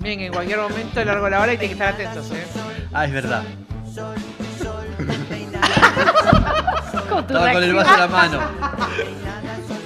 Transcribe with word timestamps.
Miren, 0.00 0.20
en 0.20 0.32
cualquier 0.32 0.58
momento 0.58 1.04
largo 1.04 1.28
la 1.28 1.40
hora 1.40 1.52
y 1.54 1.58
tienen 1.58 1.76
que 1.76 1.84
estar 1.84 1.94
atentos, 1.94 2.30
¿eh? 2.30 2.46
Ah, 2.92 3.04
es 3.04 3.12
verdad. 3.12 3.42
Con 7.08 7.26
tu 7.26 7.34
Estaba 7.34 7.52
con 7.52 7.62
el 7.62 7.74
vaso 7.74 7.94
en 7.94 8.00
la 8.00 8.08
mano. 8.08 8.38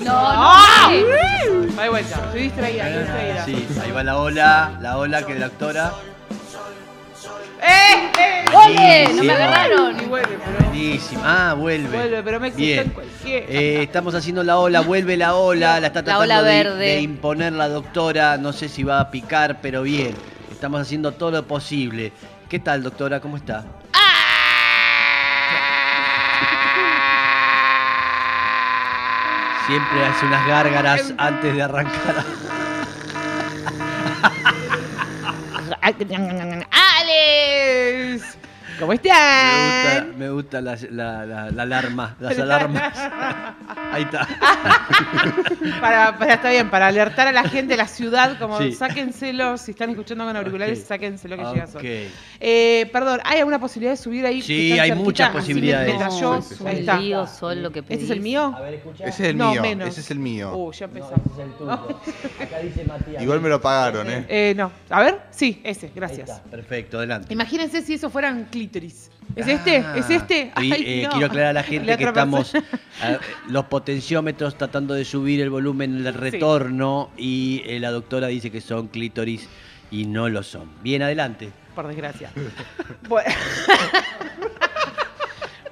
No, 0.03 0.11
no. 0.11 0.19
¡Ah! 0.19 0.91
vuelta, 1.88 2.17
estoy 2.25 2.43
distraída, 2.43 2.88
estoy 2.88 3.04
distraída. 3.04 3.45
Sí, 3.45 3.69
ahí 3.85 3.92
va 3.92 4.03
la 4.03 4.19
ola, 4.19 4.76
la 4.80 4.98
ola 4.98 5.24
que 5.24 5.34
es 5.34 5.38
la 5.38 5.48
doctora. 5.48 5.92
¡Eh! 7.63 8.10
¡Eh! 8.19 8.44
¡Ole! 8.53 9.15
No 9.15 9.22
me 9.24 9.33
agarraron. 9.33 10.01
Y 10.01 10.06
vuelve, 10.06 10.38
pero. 10.44 10.69
Buenísima. 10.69 11.22
Ah, 11.24 11.54
vuelve. 11.54 11.97
Vuelve, 11.97 12.22
pero 12.22 12.40
me 12.40 12.51
Bien. 12.51 12.81
en 12.81 12.88
cualquier. 12.90 13.44
Eh, 13.49 13.83
estamos 13.85 14.15
haciendo 14.15 14.42
la 14.42 14.58
ola, 14.58 14.81
vuelve 14.81 15.17
la 15.17 15.35
ola, 15.37 15.79
la 15.79 15.87
está 15.87 16.01
La 16.01 16.05
tratando 16.05 16.25
ola 16.25 16.43
de, 16.43 16.65
verde. 16.65 16.87
de 16.87 17.01
imponer 17.01 17.52
la 17.52 17.69
doctora, 17.69 18.37
no 18.37 18.52
sé 18.52 18.69
si 18.69 18.83
va 18.83 18.98
a 19.01 19.11
picar, 19.11 19.61
pero 19.62 19.83
bien, 19.83 20.15
estamos 20.51 20.80
haciendo 20.80 21.12
todo 21.12 21.30
lo 21.30 21.47
posible. 21.47 22.12
¿Qué 22.48 22.59
tal, 22.59 22.83
doctora? 22.83 23.21
¿Cómo 23.21 23.37
está? 23.37 23.65
Siempre 29.66 30.05
hace 30.05 30.27
unas 30.27 30.47
gárgaras 30.47 31.15
antes 31.16 31.55
de 31.55 31.63
arrancar. 31.63 32.24
¿Cómo 38.83 38.91
Me 38.91 38.97
gusta, 38.99 39.93
están? 39.93 40.19
me 40.19 40.29
gusta 40.31 40.61
la, 40.61 40.77
la- 40.91 41.25
la- 41.25 41.51
la 41.53 41.63
alarma, 41.63 42.17
las 42.19 42.37
alarmas. 42.41 42.93
Ahí 43.92 44.02
está. 44.02 44.27
Para, 45.80 46.19
para, 46.19 46.34
está 46.34 46.51
bien, 46.51 46.70
para 46.70 46.87
alertar 46.88 47.27
a 47.28 47.32
la 47.32 47.45
gente 47.45 47.73
de 47.74 47.77
la 47.77 47.87
ciudad, 47.87 48.38
como 48.38 48.59
Sí. 48.59 48.73
sáquenselo, 48.73 49.56
si 49.59 49.73
están 49.73 49.91
escuchando 49.91 50.24
con 50.24 50.37
auriculares, 50.37 50.80
Ok. 50.80 50.87
sáquenselo 50.87 51.37
que 51.37 51.42
llega 51.45 51.65
Ok. 51.65 51.71
sol. 51.73 51.82
Eh, 52.40 52.88
perdón, 52.93 53.21
¿hay 53.24 53.38
alguna 53.38 53.59
posibilidad 53.60 53.93
de 53.93 53.96
subir 53.96 54.26
ahí? 54.26 54.43
Sí, 54.43 54.73
hay 54.73 54.88
cerquita? 54.90 54.95
muchas 54.96 55.29
Así 55.30 55.38
posibilidades. 55.38 55.93
yo- 56.21 56.40
No, 56.60 56.68
ahí 56.68 56.80
está. 56.80 56.99
lío 56.99 57.26
sol 57.26 57.62
lo 57.62 57.71
que. 57.71 57.80
¿Este 57.80 57.95
es 58.04 58.10
el 58.10 58.21
mío? 58.21 58.54
ver, 58.60 58.74
escucha. 58.74 59.04
Ese 59.04 59.23
es 59.24 59.29
el 59.30 59.37
No, 59.38 59.51
mío. 59.52 59.62
menos. 59.62 59.88
Ese 59.88 60.01
es 60.01 60.10
el 60.10 60.18
mío. 60.18 60.52
Uh, 60.56 60.73
ya 60.73 60.84
empezamos. 60.87 61.21
es 61.32 61.38
el 61.38 61.52
tuyo. 61.52 61.71
Acá 62.40 62.59
dice 62.59 62.84
Matías. 62.84 63.23
Igual 63.23 63.40
me 63.40 63.49
lo 63.49 63.60
pagaron, 63.60 64.10
¿eh? 64.10 64.24
Eh, 64.28 64.54
no. 64.56 64.72
A 64.90 65.00
ver, 65.02 65.20
sí, 65.30 65.60
ese, 65.64 65.86
Ahí 65.86 65.92
gracias. 65.94 66.28
está, 66.30 66.42
Perfecto, 66.50 66.98
adelante. 66.98 67.32
Imagínense 67.32 67.82
si 67.82 67.94
eso 67.94 68.10
fueran 68.10 68.46
clítoris. 68.50 69.10
¿Es 69.34 69.48
este? 69.48 69.78
Ah, 69.78 69.96
¿Es 69.96 70.10
este? 70.10 70.52
y, 70.60 70.72
eh, 70.72 71.02
no. 71.04 71.10
Quiero 71.10 71.26
aclarar 71.26 71.50
a 71.50 71.52
la 71.54 71.62
gente 71.64 71.86
La 71.86 71.96
que 71.96 72.04
estamos 72.04 72.52
los 73.48 73.64
potenciómetros 73.66 74.56
tratando 74.56 74.94
de 74.94 75.04
subir 75.04 75.40
el 75.40 75.50
volumen 75.50 76.02
del 76.02 76.14
retorno 76.14 77.10
y 77.16 77.62
eh, 77.66 77.80
la 77.80 77.90
doctora 77.90 78.26
dice 78.26 78.50
que 78.50 78.60
son 78.60 78.88
clítoris 78.88 79.48
y 79.90 80.06
no 80.06 80.28
lo 80.28 80.42
son. 80.42 80.70
Bien, 80.82 81.02
adelante. 81.02 81.50
Por 81.74 81.86
desgracia. 81.86 82.30
bueno. 83.08 83.30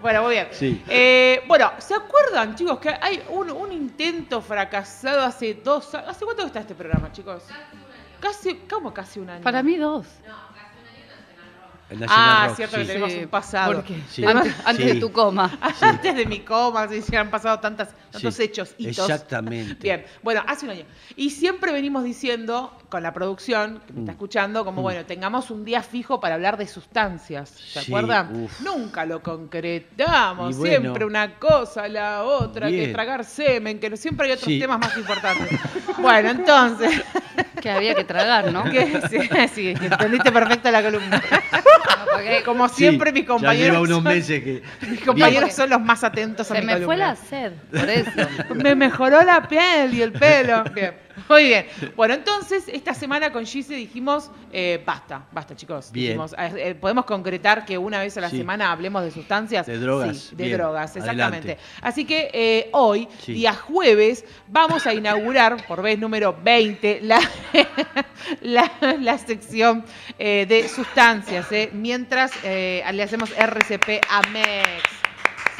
Bueno, 0.00 0.22
muy 0.22 0.32
bien. 0.32 0.48
Sí. 0.52 0.82
Eh, 0.88 1.42
bueno, 1.46 1.72
¿se 1.78 1.94
acuerdan, 1.94 2.54
chicos, 2.54 2.78
que 2.78 2.88
hay 2.88 3.22
un, 3.28 3.50
un 3.50 3.70
intento 3.70 4.40
fracasado 4.40 5.20
hace 5.20 5.54
dos 5.62 5.94
años? 5.94 6.08
¿Hace 6.08 6.24
cuánto 6.24 6.46
está 6.46 6.60
este 6.60 6.74
programa, 6.74 7.12
chicos? 7.12 7.42
Casi, 8.18 8.54
¿cómo 8.68 8.94
casi 8.94 9.20
un 9.20 9.30
año? 9.30 9.42
Para 9.42 9.62
mí 9.62 9.76
dos. 9.76 10.06
El 11.91 11.98
National 12.00 12.24
Ah, 12.28 12.46
Rock, 12.46 12.56
cierto 12.56 12.77
sí. 12.77 12.83
que 12.83 12.86
tenemos 12.88 13.12
Sí, 13.12 13.19
un 13.19 13.28
pasado. 13.28 13.84
Sí. 14.10 14.24
Antes, 14.24 14.55
antes 14.64 14.86
Sí. 14.86 14.94
de 14.94 15.00
tu 15.00 15.10
coma. 15.12 15.58
Antes 15.80 16.14
de 16.16 16.24
mi 16.27 16.41
coma, 16.41 16.86
sí, 16.88 17.02
se 17.02 17.16
han 17.16 17.30
pasado 17.30 17.58
tantas, 17.58 17.88
tantos 18.12 18.34
Sí, 18.34 18.44
hechos, 18.44 18.74
hitos. 18.78 19.08
Exactamente. 19.10 19.74
Bien, 19.83 20.05
bueno, 20.22 20.42
hace 20.46 20.66
un 20.66 20.70
año. 20.72 20.84
Y 21.16 21.30
siempre 21.30 21.72
venimos 21.72 22.05
diciendo, 22.05 22.77
con 22.88 23.02
la 23.02 23.12
producción, 23.12 23.80
que 23.86 23.92
me 23.92 24.00
está 24.00 24.12
Mm. 24.12 24.14
escuchando, 24.14 24.64
como 24.64 24.80
Mm. 24.80 24.84
bueno, 24.84 25.05
tengamos 25.05 25.50
un 25.50 25.64
día 25.64 25.83
fijo 25.83 26.20
para 26.20 26.36
hablar 26.36 26.56
de 26.56 26.66
sustancias. 26.68 27.50
¿Se 27.50 27.80
Sí, 27.83 27.91
acuerdan? 27.91 28.44
uf. 28.44 28.61
Nunca 28.61 29.05
lo 29.05 29.20
concretamos. 29.22 30.57
Bueno. 30.57 30.70
siempre 30.80 31.05
una 31.05 31.34
cosa, 31.39 31.89
la 31.89 32.22
otra, 32.22 32.68
que 32.68 32.89
tragar 32.89 33.24
semen, 33.24 33.80
que 33.80 33.96
siempre 33.96 34.27
hay 34.28 34.33
otros 34.34 34.46
Sí. 34.46 34.58
temas 34.61 34.78
más 34.78 34.96
importantes. 34.96 35.48
bueno, 35.98 36.30
entonces, 36.30 37.02
Que 37.61 37.68
había 37.70 37.95
que 37.95 38.05
tragar, 38.05 38.51
¿no? 38.52 38.64
que, 38.70 39.02
sí, 39.11 39.18
sí, 39.55 39.68
entendiste 39.78 40.33
perfecto 40.33 40.70
la 40.70 40.83
columna. 40.83 41.22
Porque 42.13 42.42
Como 42.45 42.68
Sí, 42.68 42.74
siempre, 42.77 43.13
mis 43.13 43.23
Ya 43.23 43.29
compañeros. 43.29 43.67
lleva 43.73 43.80
unos 43.80 43.95
son- 43.96 44.05
meses 44.05 44.42
que. 44.45 44.63
Mis 44.89 45.01
compañeros 45.01 45.45
Bien. 45.45 45.57
son 45.57 45.70
los 45.70 45.80
más 45.80 46.05
atentos 46.05 46.51
a 46.51 46.55
se 46.55 46.61
mi 46.61 46.67
me 46.67 46.73
fue 46.77 46.85
columna. 46.85 47.07
la 47.08 47.17
sed, 47.17 47.52
por 47.70 47.89
eso. 47.89 48.11
Me 48.55 48.74
mejoró 48.74 49.23
la 49.23 49.46
piel 49.48 49.95
y 49.95 50.02
el 50.02 50.13
pelo. 50.13 50.64
Bien, 50.74 50.95
muy 51.28 51.44
bien. 51.44 51.66
Bueno, 51.96 52.14
entonces, 52.14 52.64
esta 52.68 52.94
semana 52.94 53.32
con 53.32 53.44
Gise 53.46 53.74
dijimos, 53.74 54.30
eh, 54.52 54.82
basta, 54.84 55.26
basta, 55.32 55.54
chicos. 55.56 55.90
Bien. 55.92 56.08
Dijimos, 56.08 56.32
eh, 56.34 56.52
eh, 56.56 56.74
podemos 56.74 57.04
concretar 57.04 57.64
que 57.64 57.76
una 57.78 58.00
vez 58.00 58.16
a 58.16 58.20
la 58.20 58.30
Sí. 58.30 58.38
semana 58.38 58.70
hablemos 58.72 59.02
de 59.02 59.10
sustancias. 59.10 59.66
De 59.66 59.78
drogas. 59.78 60.16
Sí, 60.16 60.36
de 60.36 60.44
Bien. 60.44 60.58
drogas, 60.58 60.96
exactamente. 60.96 61.52
Adelante. 61.52 61.58
Así 61.82 62.04
que 62.04 62.30
eh, 62.32 62.68
hoy, 62.72 63.08
Sí. 63.20 63.32
día 63.34 63.54
jueves, 63.54 64.24
vamos 64.48 64.86
a 64.86 64.94
inaugurar, 64.94 65.66
por 65.66 65.82
vez 65.82 65.98
número 65.98 66.36
20, 66.42 67.00
la, 67.02 67.20
la, 68.42 68.70
la 68.98 69.18
sección 69.18 69.84
de 70.18 70.68
sustancias, 70.74 71.50
eh, 71.52 71.70
mientras 71.72 72.32
eh, 72.44 72.82
le 72.92 73.02
hacemos 73.02 73.30
RCP 73.36 74.00
a 74.08 74.22
Mex. 74.30 74.99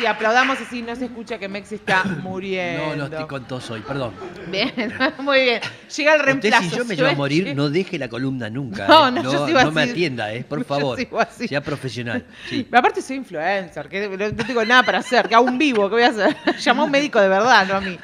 Si 0.01 0.07
aplaudamos 0.07 0.59
así, 0.59 0.81
no 0.81 0.97
se 0.97 1.05
escucha 1.05 1.39
que 1.39 1.47
Mex 1.47 1.73
está 1.73 2.05
muriendo. 2.05 2.81
No, 2.91 2.97
no 2.97 3.05
estoy 3.05 3.27
con 3.27 3.45
tos 3.47 3.71
hoy, 3.71 3.81
perdón. 3.83 4.15
Bien, 4.49 4.73
muy 5.19 5.41
bien. 5.43 5.61
Llega 5.95 6.15
el 6.15 6.21
Usted, 6.21 6.25
reemplazo. 6.25 6.71
si 6.71 6.77
yo 6.77 6.85
me 6.87 6.95
¿sí 6.95 7.01
llevo 7.03 7.13
a 7.13 7.15
morir, 7.15 7.55
no 7.55 7.69
deje 7.69 7.99
la 7.99 8.09
columna 8.09 8.49
nunca. 8.49 8.87
No, 8.89 9.09
¿eh? 9.09 9.13
no, 9.13 9.23
yo 9.23 9.47
sigo 9.47 9.63
no 9.63 9.71
me 9.73 9.83
atienda, 9.83 10.33
¿eh? 10.33 10.43
Por 10.49 10.59
Yo 10.61 10.65
favor. 10.65 10.97
sigo 10.99 11.21
así. 11.21 11.47
Sea 11.49 11.61
profesional. 11.61 12.25
Sí. 12.49 12.67
Aparte 12.73 13.03
soy 13.03 13.17
influencer, 13.17 13.89
que 13.89 14.09
no 14.09 14.17
no 14.31 14.47
tengo 14.47 14.65
nada 14.65 14.83
para 14.83 14.99
hacer, 15.01 15.29
que 15.29 15.35
hago 15.35 15.45
un 15.45 15.59
vivo, 15.59 15.89
¿qué 15.91 15.95
voy 15.97 16.03
a 16.05 16.09
hacer? 16.09 16.35
Llama 16.59 16.83
a 16.83 16.85
un 16.87 16.91
médico 16.91 17.21
de 17.21 17.29
verdad, 17.29 17.67
no 17.69 17.75
a 17.77 17.81
mí. 17.83 17.99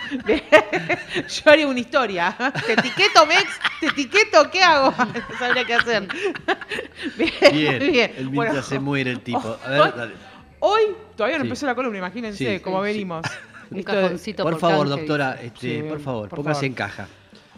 Yo 1.29 1.51
haría 1.51 1.67
una 1.67 1.81
historia. 1.81 2.37
¿Te 2.67 2.75
etiqueto, 2.75 3.25
Mex? 3.27 3.45
¿Te 3.81 3.87
etiqueto? 3.87 4.51
¿Qué 4.51 4.63
hago? 4.63 4.95
No 4.99 5.39
sabría 5.39 5.65
qué 5.65 5.75
hacer. 5.75 6.07
Bien, 7.17 7.79
Bien. 7.79 8.13
El 8.19 8.29
Bueno, 8.29 8.53
mientras 8.53 8.67
se 8.67 8.79
muere 8.79 9.11
el 9.13 9.21
tipo. 9.21 9.59
A 9.65 9.69
ver, 9.71 9.97
dale. 9.97 10.15
Hoy, 10.61 10.83
todavía 11.17 11.39
no 11.39 11.45
Sí. 11.45 11.49
empezó 11.49 11.67
la 11.67 11.75
columna, 11.75 11.99
imagínense 11.99 12.57
Sí, 12.57 12.61
cómo 12.63 12.81
venimos. 12.81 13.25
Un 13.71 13.83
cajoncito 13.83 14.45
Por 14.45 14.59
favor, 14.61 14.87
canje, 14.89 15.01
doctora, 15.01 15.39
este, 15.43 15.61
Sí, 15.61 15.83
por 15.89 16.01
favor, 16.01 16.29
por 16.29 16.37
póngase 16.37 16.55
favor. 16.61 16.65
en 16.67 16.75
caja. 16.75 17.09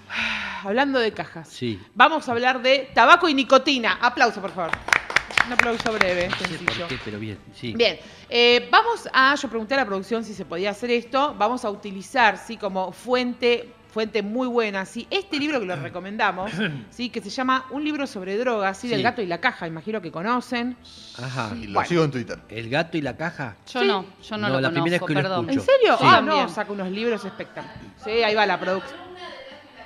Hablando 0.65 0.99
de 0.99 1.13
cajas. 1.13 1.49
Sí. 1.49 1.81
Vamos 1.95 2.29
a 2.29 2.33
hablar 2.33 2.63
de 2.63 2.91
tabaco 2.95 3.29
y 3.29 3.35
nicotina. 3.35 3.99
Aplauso, 4.01 4.41
por 4.41 4.51
favor. 4.53 4.71
Un 5.47 5.53
aplauso 5.53 5.93
breve, 5.93 6.29
No 6.29 6.37
sé 6.37 6.47
sencillo. 6.47 6.67
por 6.81 6.89
qué, 6.89 6.99
pero 7.05 7.19
bien. 7.19 7.39
Sí. 7.55 7.73
Bien, 7.75 7.99
eh, 8.29 8.69
vamos 8.71 9.09
a, 9.13 9.35
yo 9.35 9.49
pregunté 9.49 9.75
a 9.75 9.79
la 9.79 9.87
producción 9.87 10.25
si 10.25 10.35
se 10.35 10.45
podía 10.45 10.71
hacer 10.71 10.91
esto, 10.91 11.35
vamos 11.39 11.65
a 11.65 11.71
utilizar, 11.71 12.37
sí, 12.39 12.57
como 12.59 12.93
fuente, 12.93 13.69
fuente 13.91 14.23
muy 14.23 14.47
buena, 14.49 14.85
sí, 14.85 15.07
este 15.11 15.39
libro 15.39 15.59
que 15.61 15.67
lo 15.67 15.77
recomendamos, 15.83 16.51
sí, 16.91 17.11
que 17.11 17.21
se 17.21 17.31
llama 17.31 17.65
Un 17.71 17.85
libro 17.85 18.07
sobre 18.07 18.37
drogas, 18.37 18.77
sí, 18.79 18.89
del 18.89 18.99
Sí. 18.99 19.03
gato 19.03 19.23
y 19.23 19.27
la 19.27 19.41
caja, 19.41 19.67
imagino 19.67 20.01
que 20.01 20.13
conocen. 20.13 20.77
Ajá. 21.23 21.53
Y 21.61 21.67
lo 21.69 21.75
Bueno. 21.75 21.89
sigo 21.89 22.05
en 22.05 22.11
Twitter. 22.11 22.39
¿El 22.49 22.69
gato 22.71 22.97
y 22.97 23.01
la 23.03 23.17
caja? 23.17 23.57
Yo 23.73 23.81
Sí. 23.81 23.87
no, 23.87 24.05
yo 24.23 24.37
no, 24.37 24.49
No, 24.49 24.55
lo 24.55 24.61
la 24.61 24.71
primera 24.71 24.99
conozco, 24.99 25.07
vez 25.07 25.17
que 25.17 25.23
lo 25.23 25.29
perdón. 25.29 25.51
escucho. 25.51 25.61
¿En 25.73 25.79
serio? 25.79 25.97
Sí. 25.99 26.05
Ah, 26.07 26.21
no, 26.21 26.49
saca 26.49 26.73
unos 26.73 26.91
libros 26.91 27.25
espectaculares. 27.25 27.83
Sí, 28.05 28.11
ahí 28.11 28.35
va 28.35 28.47
la 28.47 28.61
producción. 28.61 28.99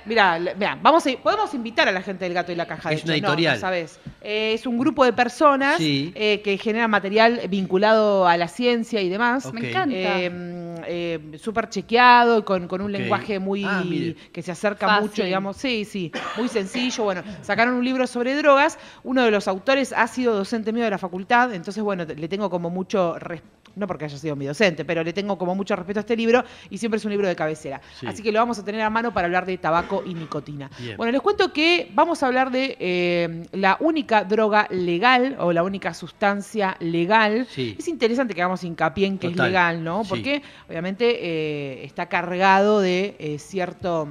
Mira, 0.05 0.37
mira, 0.39 0.77
vamos 0.81 1.05
a, 1.07 1.11
podemos 1.21 1.53
invitar 1.53 1.87
a 1.87 1.91
la 1.91 2.01
gente 2.01 2.25
del 2.25 2.33
gato 2.33 2.51
y 2.51 2.55
la 2.55 2.65
caja. 2.65 2.89
de 2.89 2.95
Es 2.95 3.03
una 3.03 3.15
hecho. 3.15 3.25
Editorial. 3.27 3.55
No, 3.55 3.59
sabes. 3.61 3.99
Eh, 4.21 4.53
es 4.53 4.65
un 4.65 4.77
grupo 4.77 5.03
de 5.05 5.13
personas 5.13 5.77
Sí. 5.77 6.11
eh, 6.15 6.41
que 6.43 6.57
genera 6.57 6.87
material 6.87 7.41
vinculado 7.49 8.27
a 8.27 8.37
la 8.37 8.47
ciencia 8.47 9.01
y 9.01 9.09
demás. 9.09 9.51
Me 9.53 9.69
encanta. 9.69 9.95
eh, 9.95 10.75
eh, 10.85 11.37
súper 11.39 11.69
chequeado 11.69 12.43
con, 12.43 12.67
con 12.67 12.81
un 12.81 12.91
lenguaje 12.91 13.39
muy 13.39 13.63
Ah, 13.65 13.83
que 14.31 14.41
se 14.41 14.51
acerca 14.51 14.87
Fácil. 14.87 15.01
mucho, 15.09 15.23
digamos, 15.23 15.57
sí, 15.57 15.85
sí, 15.85 16.11
muy 16.37 16.49
sencillo. 16.49 17.03
Bueno, 17.05 17.23
sacaron 17.41 17.75
un 17.75 17.85
libro 17.85 18.05
sobre 18.07 18.35
drogas. 18.35 18.77
Uno 19.03 19.23
de 19.23 19.31
los 19.31 19.47
autores 19.47 19.93
ha 19.95 20.07
sido 20.07 20.35
docente 20.35 20.73
mío 20.73 20.83
de 20.83 20.89
la 20.89 20.97
facultad, 20.97 21.53
entonces, 21.53 21.81
bueno, 21.83 22.03
le 22.05 22.27
tengo 22.27 22.49
como 22.49 22.69
mucho 22.69 23.17
respeto. 23.19 23.62
No 23.75 23.87
porque 23.87 24.05
haya 24.05 24.17
sido 24.17 24.35
mi 24.35 24.45
docente, 24.45 24.85
pero 24.85 25.03
le 25.03 25.13
tengo 25.13 25.37
como 25.37 25.55
mucho 25.55 25.75
respeto 25.75 25.99
a 25.99 26.01
este 26.01 26.15
libro 26.15 26.43
y 26.69 26.77
siempre 26.77 26.97
es 26.97 27.05
un 27.05 27.11
libro 27.11 27.27
de 27.27 27.35
cabecera. 27.35 27.81
Sí. 27.99 28.05
Así 28.05 28.21
que 28.21 28.31
lo 28.31 28.39
vamos 28.39 28.59
a 28.59 28.65
tener 28.65 28.81
a 28.81 28.89
mano 28.89 29.13
para 29.13 29.25
hablar 29.25 29.45
de 29.45 29.57
tabaco 29.57 30.03
y 30.05 30.13
nicotina. 30.13 30.69
Bien. 30.79 30.97
Bueno, 30.97 31.11
les 31.11 31.21
cuento 31.21 31.51
que 31.51 31.91
vamos 31.93 32.21
a 32.21 32.27
hablar 32.27 32.51
de 32.51 32.77
eh, 32.79 33.47
la 33.51 33.77
única 33.79 34.23
droga 34.23 34.67
legal 34.69 35.37
o 35.39 35.51
la 35.51 35.63
única 35.63 35.93
sustancia 35.93 36.77
legal. 36.79 37.47
Sí. 37.49 37.75
Es 37.77 37.87
interesante 37.87 38.33
que 38.33 38.41
hagamos 38.41 38.63
hincapié 38.63 39.07
en 39.07 39.17
que 39.17 39.29
Total. 39.29 39.45
es 39.45 39.51
legal, 39.51 39.83
¿no? 39.83 40.03
Sí. 40.03 40.09
Porque 40.09 40.41
obviamente 40.69 41.19
eh, 41.21 41.85
está 41.85 42.07
cargado 42.07 42.79
de 42.79 43.15
eh, 43.19 43.39
cierto 43.39 44.07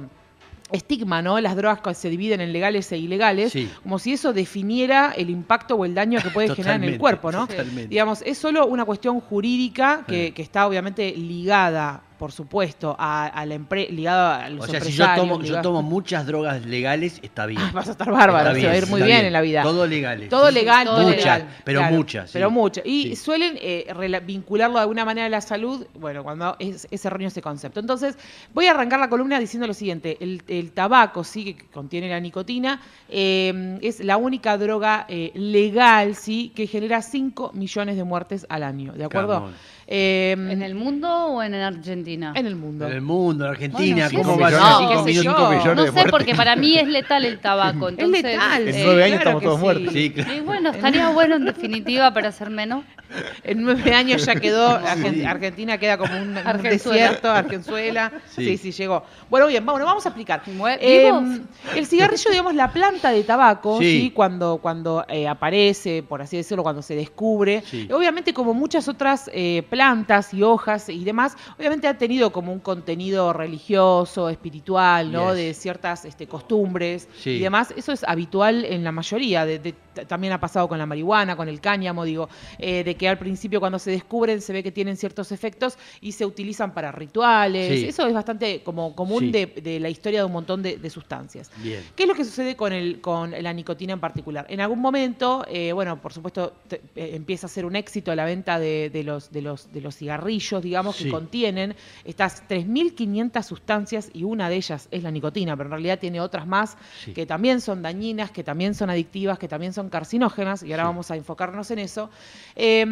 estigma, 0.73 1.21
¿no? 1.21 1.39
Las 1.39 1.55
drogas 1.55 1.79
que 1.81 1.93
se 1.93 2.09
dividen 2.09 2.41
en 2.41 2.51
legales 2.51 2.91
e 2.91 2.97
ilegales, 2.97 3.51
Sí. 3.53 3.69
como 3.83 3.99
si 3.99 4.13
eso 4.13 4.33
definiera 4.33 5.13
el 5.15 5.29
impacto 5.29 5.75
o 5.75 5.85
el 5.85 5.93
daño 5.95 6.19
que 6.21 6.29
puede 6.31 6.53
generar 6.55 6.83
en 6.83 6.89
el 6.89 6.97
cuerpo, 6.97 7.31
¿no? 7.31 7.47
totalmente. 7.47 7.87
Digamos, 7.87 8.21
es 8.25 8.37
solo 8.37 8.65
una 8.65 8.83
cuestión 8.83 9.19
jurídica 9.21 10.03
que, 10.07 10.25
Sí. 10.27 10.31
que 10.33 10.41
está 10.41 10.67
obviamente 10.67 11.13
ligada 11.15 12.01
por 12.23 12.31
supuesto, 12.31 12.95
a, 12.97 13.25
a 13.25 13.45
la 13.45 13.55
empre- 13.55 13.89
ligado 13.89 14.31
a 14.31 14.47
los 14.49 14.63
O 14.63 14.71
sea, 14.71 14.79
si 14.79 14.93
yo 14.93 15.05
tomo, 15.13 15.41
yo 15.41 15.61
tomo 15.61 15.81
muchas 15.95 16.25
drogas 16.25 16.65
legales, 16.65 17.19
está 17.21 17.45
bien. 17.45 17.59
Ah, 17.61 17.71
vas 17.73 17.89
a 17.89 17.91
estar 17.91 18.09
bárbaro, 18.09 18.55
se 18.55 18.65
va 18.65 18.71
a 18.71 18.77
ir 18.77 18.87
muy 18.87 19.01
bien, 19.01 19.25
en 19.25 19.33
la 19.33 19.41
vida. 19.41 19.61
Todo 19.61 19.85
legales. 19.85 20.29
Todo 20.29 20.49
legal, 20.49 20.85
todo 20.85 21.01
todo 21.01 21.09
legal. 21.09 21.17
legal. 21.17 21.43
Muchas, 21.43 21.61
pero 21.65 21.83
muchas, 21.91 22.29
sí. 22.29 22.33
Pero 22.35 22.49
muchas. 22.49 22.85
Y 22.85 23.03
Sí. 23.09 23.15
suelen 23.17 23.57
eh, 23.59 24.21
vincularlo 24.25 24.75
de 24.75 24.81
alguna 24.83 25.03
manera 25.03 25.27
a 25.27 25.29
la 25.29 25.41
salud, 25.41 25.85
bueno, 25.99 26.23
cuando 26.23 26.55
es, 26.59 26.87
es 26.89 27.03
erróneo 27.03 27.27
ese 27.27 27.41
concepto. 27.41 27.81
Entonces, 27.81 28.17
voy 28.53 28.67
a 28.67 28.71
arrancar 28.71 29.01
la 29.01 29.09
columna 29.09 29.37
diciendo 29.37 29.67
lo 29.67 29.73
siguiente. 29.73 30.15
El, 30.21 30.43
el 30.47 30.71
tabaco, 30.71 31.25
sí, 31.25 31.55
que 31.55 31.65
contiene 31.73 32.07
la 32.07 32.21
nicotina, 32.21 32.79
eh, 33.09 33.79
es 33.81 33.99
la 33.99 34.15
única 34.15 34.57
droga 34.57 35.05
eh, 35.09 35.31
legal, 35.35 36.15
sí, 36.15 36.53
que 36.55 36.67
genera 36.67 37.01
5 37.01 37.51
millones 37.53 37.97
de 37.97 38.05
muertes 38.05 38.45
al 38.47 38.63
año, 38.63 38.93
¿de 38.93 39.03
acuerdo? 39.03 39.33
Camón. 39.33 39.53
Eh, 39.87 40.31
¿En 40.31 40.61
el 40.61 40.75
mundo 40.75 41.09
o 41.09 41.43
en 41.43 41.53
Argentina? 41.55 42.33
en 42.35 42.45
el 42.45 42.55
mundo. 42.55 42.87
En 42.87 42.93
el 42.93 43.01
mundo, 43.01 43.45
en 43.45 43.51
Argentina, 43.51 44.09
Bueno, 44.11 44.29
¿cómo 44.29 44.39
va 44.39 44.47
a 44.47 44.51
ser 44.51 44.59
no, 44.59 45.03
sé 45.03 45.09
millones? 45.09 45.93
No 45.93 46.03
porque 46.09 46.35
para 46.35 46.55
mí 46.55 46.77
es 46.77 46.87
letal 46.87 47.25
el 47.25 47.39
tabaco. 47.39 47.87
es 47.89 47.93
Entonces, 47.99 48.23
letal. 48.23 48.67
En 48.67 48.73
sí, 48.73 48.81
nueve 48.85 49.03
años 49.03 49.21
claro 49.21 49.39
estamos 49.39 49.41
que 49.41 49.45
todos 49.45 49.59
sí. 49.59 49.63
muertos. 49.63 49.93
Sí, 49.93 50.09
claro. 50.11 50.33
Y 50.33 50.39
bueno, 50.39 50.69
estaría 50.71 51.09
bueno 51.09 51.35
en 51.35 51.45
definitiva 51.45 52.13
para 52.13 52.31
ser 52.31 52.49
menos. 52.49 52.85
En 53.43 53.61
nueve 53.63 53.93
años 53.93 54.25
ya 54.25 54.35
quedó, 54.35 54.79
Sí. 54.95 55.23
Argentina 55.25 55.77
queda 55.77 55.97
como 55.97 56.13
un, 56.15 56.37
un 56.37 56.61
desierto, 56.63 57.29
Argenzuela. 57.29 58.11
Sí. 58.29 58.45
Sí. 58.45 58.57
sí, 58.57 58.71
llegó. 58.71 59.03
Bueno, 59.29 59.47
bien, 59.47 59.65
vamos, 59.65 59.81
vamos 59.83 60.05
a 60.05 60.09
explicar. 60.09 60.41
Eh, 60.79 61.05
¿vivos? 61.05 61.39
el 61.75 61.85
cigarrillo, 61.85 62.29
digamos, 62.31 62.55
la 62.55 62.71
planta 62.71 63.11
de 63.11 63.23
tabaco, 63.23 63.79
Sí. 63.79 64.01
¿sí? 64.01 64.11
cuando, 64.11 64.57
cuando 64.61 65.05
eh, 65.07 65.27
aparece, 65.27 66.03
por 66.03 66.21
así 66.21 66.37
decirlo, 66.37 66.63
cuando 66.63 66.81
se 66.81 66.95
descubre, 66.95 67.63
Sí. 67.65 67.87
obviamente 67.91 68.33
como 68.33 68.53
muchas 68.53 68.87
otras 68.87 69.29
eh, 69.33 69.63
plantas 69.69 70.33
y 70.33 70.43
hojas 70.43 70.89
y 70.89 71.03
demás, 71.03 71.35
obviamente 71.57 71.87
ha 71.87 71.97
tenido 71.97 72.31
como 72.31 72.51
un 72.53 72.59
contenido 72.59 73.33
religioso, 73.33 74.29
espiritual, 74.29 75.11
¿no? 75.11 75.29
Yes. 75.29 75.35
De 75.37 75.53
ciertas 75.53 76.05
este, 76.05 76.27
costumbres 76.27 77.07
Sí. 77.19 77.31
y 77.31 77.39
demás. 77.39 77.73
Eso 77.75 77.91
es 77.91 78.03
habitual 78.03 78.65
en 78.65 78.83
la 78.83 78.91
mayoría. 78.91 79.45
de- 79.45 79.59
de- 79.59 79.73
t- 79.93 80.05
también 80.05 80.33
ha 80.33 80.39
pasado 80.39 80.67
con 80.67 80.77
la 80.77 80.85
marihuana, 80.85 81.35
con 81.35 81.47
el 81.47 81.59
cáñamo, 81.61 82.03
digo, 82.03 82.29
eh, 82.57 82.83
de 82.83 82.95
que 82.95 83.02
al 83.07 83.17
principio 83.17 83.59
cuando 83.59 83.79
se 83.79 83.91
descubren 83.91 84.41
se 84.41 84.53
ve 84.53 84.63
que 84.63 84.71
tienen 84.71 84.97
ciertos 84.97 85.31
efectos 85.31 85.77
y 86.01 86.11
se 86.13 86.25
utilizan 86.25 86.73
para 86.73 86.91
rituales. 86.91 87.79
Sí. 87.79 87.85
Eso 87.87 88.07
es 88.07 88.13
bastante 88.13 88.61
como 88.63 88.95
común 88.95 89.19
Sí. 89.19 89.31
de, 89.31 89.45
de 89.47 89.79
la 89.79 89.89
historia 89.89 90.19
de 90.19 90.25
un 90.25 90.31
montón 90.31 90.61
de, 90.63 90.77
de 90.77 90.89
sustancias. 90.89 91.51
Bien. 91.57 91.83
¿Qué 91.95 92.03
es 92.03 92.09
lo 92.09 92.15
que 92.15 92.23
sucede 92.25 92.55
con, 92.55 92.73
el, 92.73 92.99
con 93.01 93.31
la 93.31 93.53
nicotina 93.53 93.93
en 93.93 93.99
particular? 93.99 94.45
En 94.49 94.59
algún 94.61 94.79
momento, 94.79 95.45
eh, 95.49 95.71
bueno, 95.73 96.01
por 96.01 96.13
supuesto, 96.13 96.53
te- 96.67 96.81
eh, 96.95 97.11
empieza 97.15 97.47
a 97.47 97.49
ser 97.49 97.65
un 97.65 97.75
éxito 97.75 98.13
la 98.15 98.25
venta 98.25 98.59
de, 98.59 98.89
de 98.91 99.03
los, 99.03 99.31
de, 99.31 99.41
los, 99.41 99.71
de 99.71 99.81
los 99.81 99.95
cigarrillos, 99.95 100.61
digamos, 100.63 100.95
que 100.97 101.09
contienen 101.09 101.75
estas 102.05 102.43
3.500 102.47 103.43
sustancias 103.43 104.09
y 104.13 104.23
una 104.23 104.49
de 104.49 104.55
ellas 104.55 104.87
es 104.91 105.03
la 105.03 105.11
nicotina, 105.11 105.55
pero 105.55 105.67
en 105.67 105.71
realidad 105.71 105.99
tiene 105.99 106.19
otras 106.21 106.47
más 106.47 106.77
Sí. 107.03 107.13
que 107.13 107.25
también 107.25 107.61
son 107.61 107.81
dañinas, 107.81 108.31
que 108.31 108.43
también 108.43 108.73
son 108.75 108.89
adictivas, 108.89 109.37
que 109.39 109.47
también 109.47 109.73
son 109.73 109.89
carcinógenas, 109.89 110.63
y 110.63 110.71
ahora 110.71 110.83
Sí. 110.83 110.87
vamos 110.87 111.11
a 111.11 111.15
enfocarnos 111.15 111.71
en 111.71 111.79
eso. 111.79 112.09
Eh, 112.55 112.82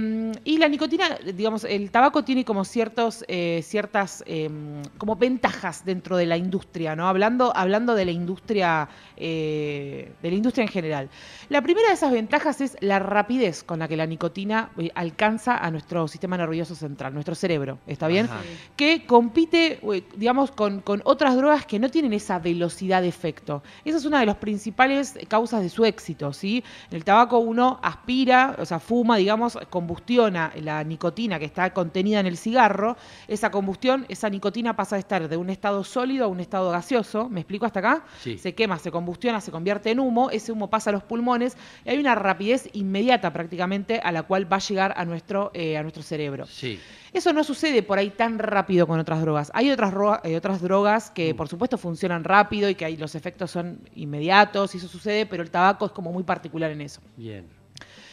y 0.44 0.58
la 0.58 0.68
nicotina, 0.68 1.18
digamos, 1.34 1.64
el 1.64 1.92
tabaco 1.92 2.24
tiene 2.24 2.46
como 2.46 2.66
ciertos, 2.66 3.24
eh, 3.28 3.62
ciertas 3.64 4.24
eh, 4.26 4.50
como 4.98 5.16
ventajas 5.16 5.86
dentro 5.86 6.18
de 6.18 6.26
la 6.26 6.38
industria, 6.38 6.96
¿no? 6.96 7.08
Hablando, 7.08 7.56
hablando 7.56 7.96
de 7.96 8.06
la 8.06 8.12
industria, 8.12 8.90
eh, 9.18 10.12
de 10.22 10.30
la 10.30 10.36
industria 10.36 10.64
en 10.64 10.70
general. 10.70 11.10
La 11.50 11.62
primera 11.62 11.88
de 11.90 11.94
esas 11.94 12.12
ventajas 12.12 12.62
es 12.62 12.78
la 12.82 13.00
rapidez 13.00 13.64
con 13.64 13.80
la 13.80 13.88
que 13.88 13.98
la 13.98 14.06
nicotina 14.06 14.72
eh, 14.78 14.90
alcanza 14.96 15.58
a 15.58 15.72
nuestro 15.72 16.08
sistema 16.08 16.38
nervioso 16.38 16.76
central, 16.76 17.14
nuestro 17.14 17.36
cerebro, 17.36 17.80
¿está 17.88 18.08
bien? 18.08 18.26
Ajá. 18.26 18.42
que 18.76 19.06
compite, 19.06 19.80
digamos, 20.16 20.52
con, 20.52 20.82
con 20.82 21.02
otras 21.06 21.36
drogas 21.36 21.66
que 21.66 21.80
no 21.80 21.90
tienen 21.90 22.14
esa 22.14 22.40
velocidad 22.40 23.02
de 23.02 23.08
efecto. 23.08 23.64
Esa 23.86 23.98
es 23.98 24.06
una 24.06 24.20
de 24.20 24.26
las 24.26 24.38
principales 24.38 25.18
causas 25.28 25.62
de 25.62 25.70
su 25.70 25.86
éxito, 25.86 26.34
¿sí? 26.34 26.64
En 26.90 26.98
el 26.98 27.04
tabaco 27.04 27.40
uno 27.40 27.80
aspira, 27.82 28.56
o 28.60 28.66
sea, 28.66 28.80
fuma, 28.80 29.18
digamos, 29.18 29.58
combustiona 29.82 30.52
la 30.62 30.84
nicotina 30.84 31.40
que 31.40 31.46
está 31.46 31.74
contenida 31.74 32.20
en 32.20 32.28
el 32.28 32.38
cigarro. 32.38 32.98
Esa 33.28 33.50
combustión, 33.50 34.06
esa 34.10 34.30
nicotina 34.30 34.76
pasa 34.76 34.96
de 34.96 35.00
estar 35.00 35.28
de 35.28 35.38
un 35.38 35.50
estado 35.50 35.84
sólido 35.84 36.26
a 36.26 36.28
un 36.28 36.40
estado 36.40 36.70
gaseoso. 36.70 37.30
¿Me 37.30 37.40
explico 37.42 37.66
hasta 37.66 37.80
acá? 37.80 38.06
Sí. 38.20 38.38
Se 38.38 38.54
quema, 38.54 38.78
se 38.78 38.92
combustiona, 38.92 39.42
se 39.42 39.52
convierte 39.52 39.90
en 39.90 40.00
humo, 40.00 40.30
ese 40.30 40.52
humo 40.52 40.70
pasa 40.70 40.92
a 40.92 40.94
los 40.94 41.04
pulmones 41.04 41.58
y 41.84 41.90
hay 41.90 41.98
una 41.98 42.14
rapidez 42.14 42.70
inmediata 42.74 43.34
prácticamente 43.34 44.00
a 44.04 44.12
la 44.12 44.22
cual 44.22 44.52
va 44.52 44.58
a 44.58 44.60
llegar 44.60 44.94
a 44.96 45.04
nuestro, 45.04 45.50
eh, 45.56 45.78
a 45.78 45.82
nuestro 45.82 46.04
cerebro. 46.04 46.46
Sí. 46.46 46.80
Eso 47.12 47.34
no 47.34 47.44
sucede 47.44 47.82
por 47.82 47.98
ahí 47.98 48.12
tan 48.12 48.38
rápido 48.38 48.86
con 48.86 49.00
otras 49.00 49.20
drogas. 49.22 49.52
Hay 49.56 49.72
otras, 49.72 49.94
eh, 50.24 50.38
otras 50.38 50.62
drogas 50.62 51.10
que, 51.10 51.34
por 51.34 51.48
supuesto, 51.48 51.78
funcionan 51.78 52.24
rápido 52.24 52.70
y 52.70 52.76
que 52.76 52.86
ahí 52.86 52.98
los 52.98 53.16
efectos 53.16 53.50
son 53.50 53.80
inmediatos 53.96 54.76
y 54.76 54.78
eso 54.78 54.88
sucede, 54.88 55.26
pero 55.26 55.42
el 55.42 55.50
tabaco 55.50 55.88
es 55.88 55.92
como 55.92 56.14
muy 56.14 56.24
particular 56.24 56.72
en 56.72 56.82
eso. 56.82 57.02
Bien. 57.18 57.61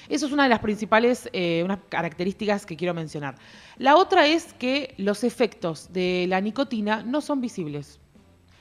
Eso 0.09 0.27
es 0.27 0.33
una 0.33 0.45
de 0.45 0.49
las 0.49 0.61
principales 0.61 1.29
eh, 1.33 1.63
unas 1.65 1.81
características 1.89 2.65
que 2.65 2.77
quiero 2.77 2.95
mencionar. 2.95 3.37
La 3.77 3.97
otra 3.97 4.27
es 4.27 4.53
que 4.55 4.95
los 4.97 5.25
efectos 5.25 5.93
de 5.93 6.27
la 6.29 6.41
nicotina 6.41 7.03
no 7.03 7.21
son 7.21 7.41
visibles. 7.41 8.01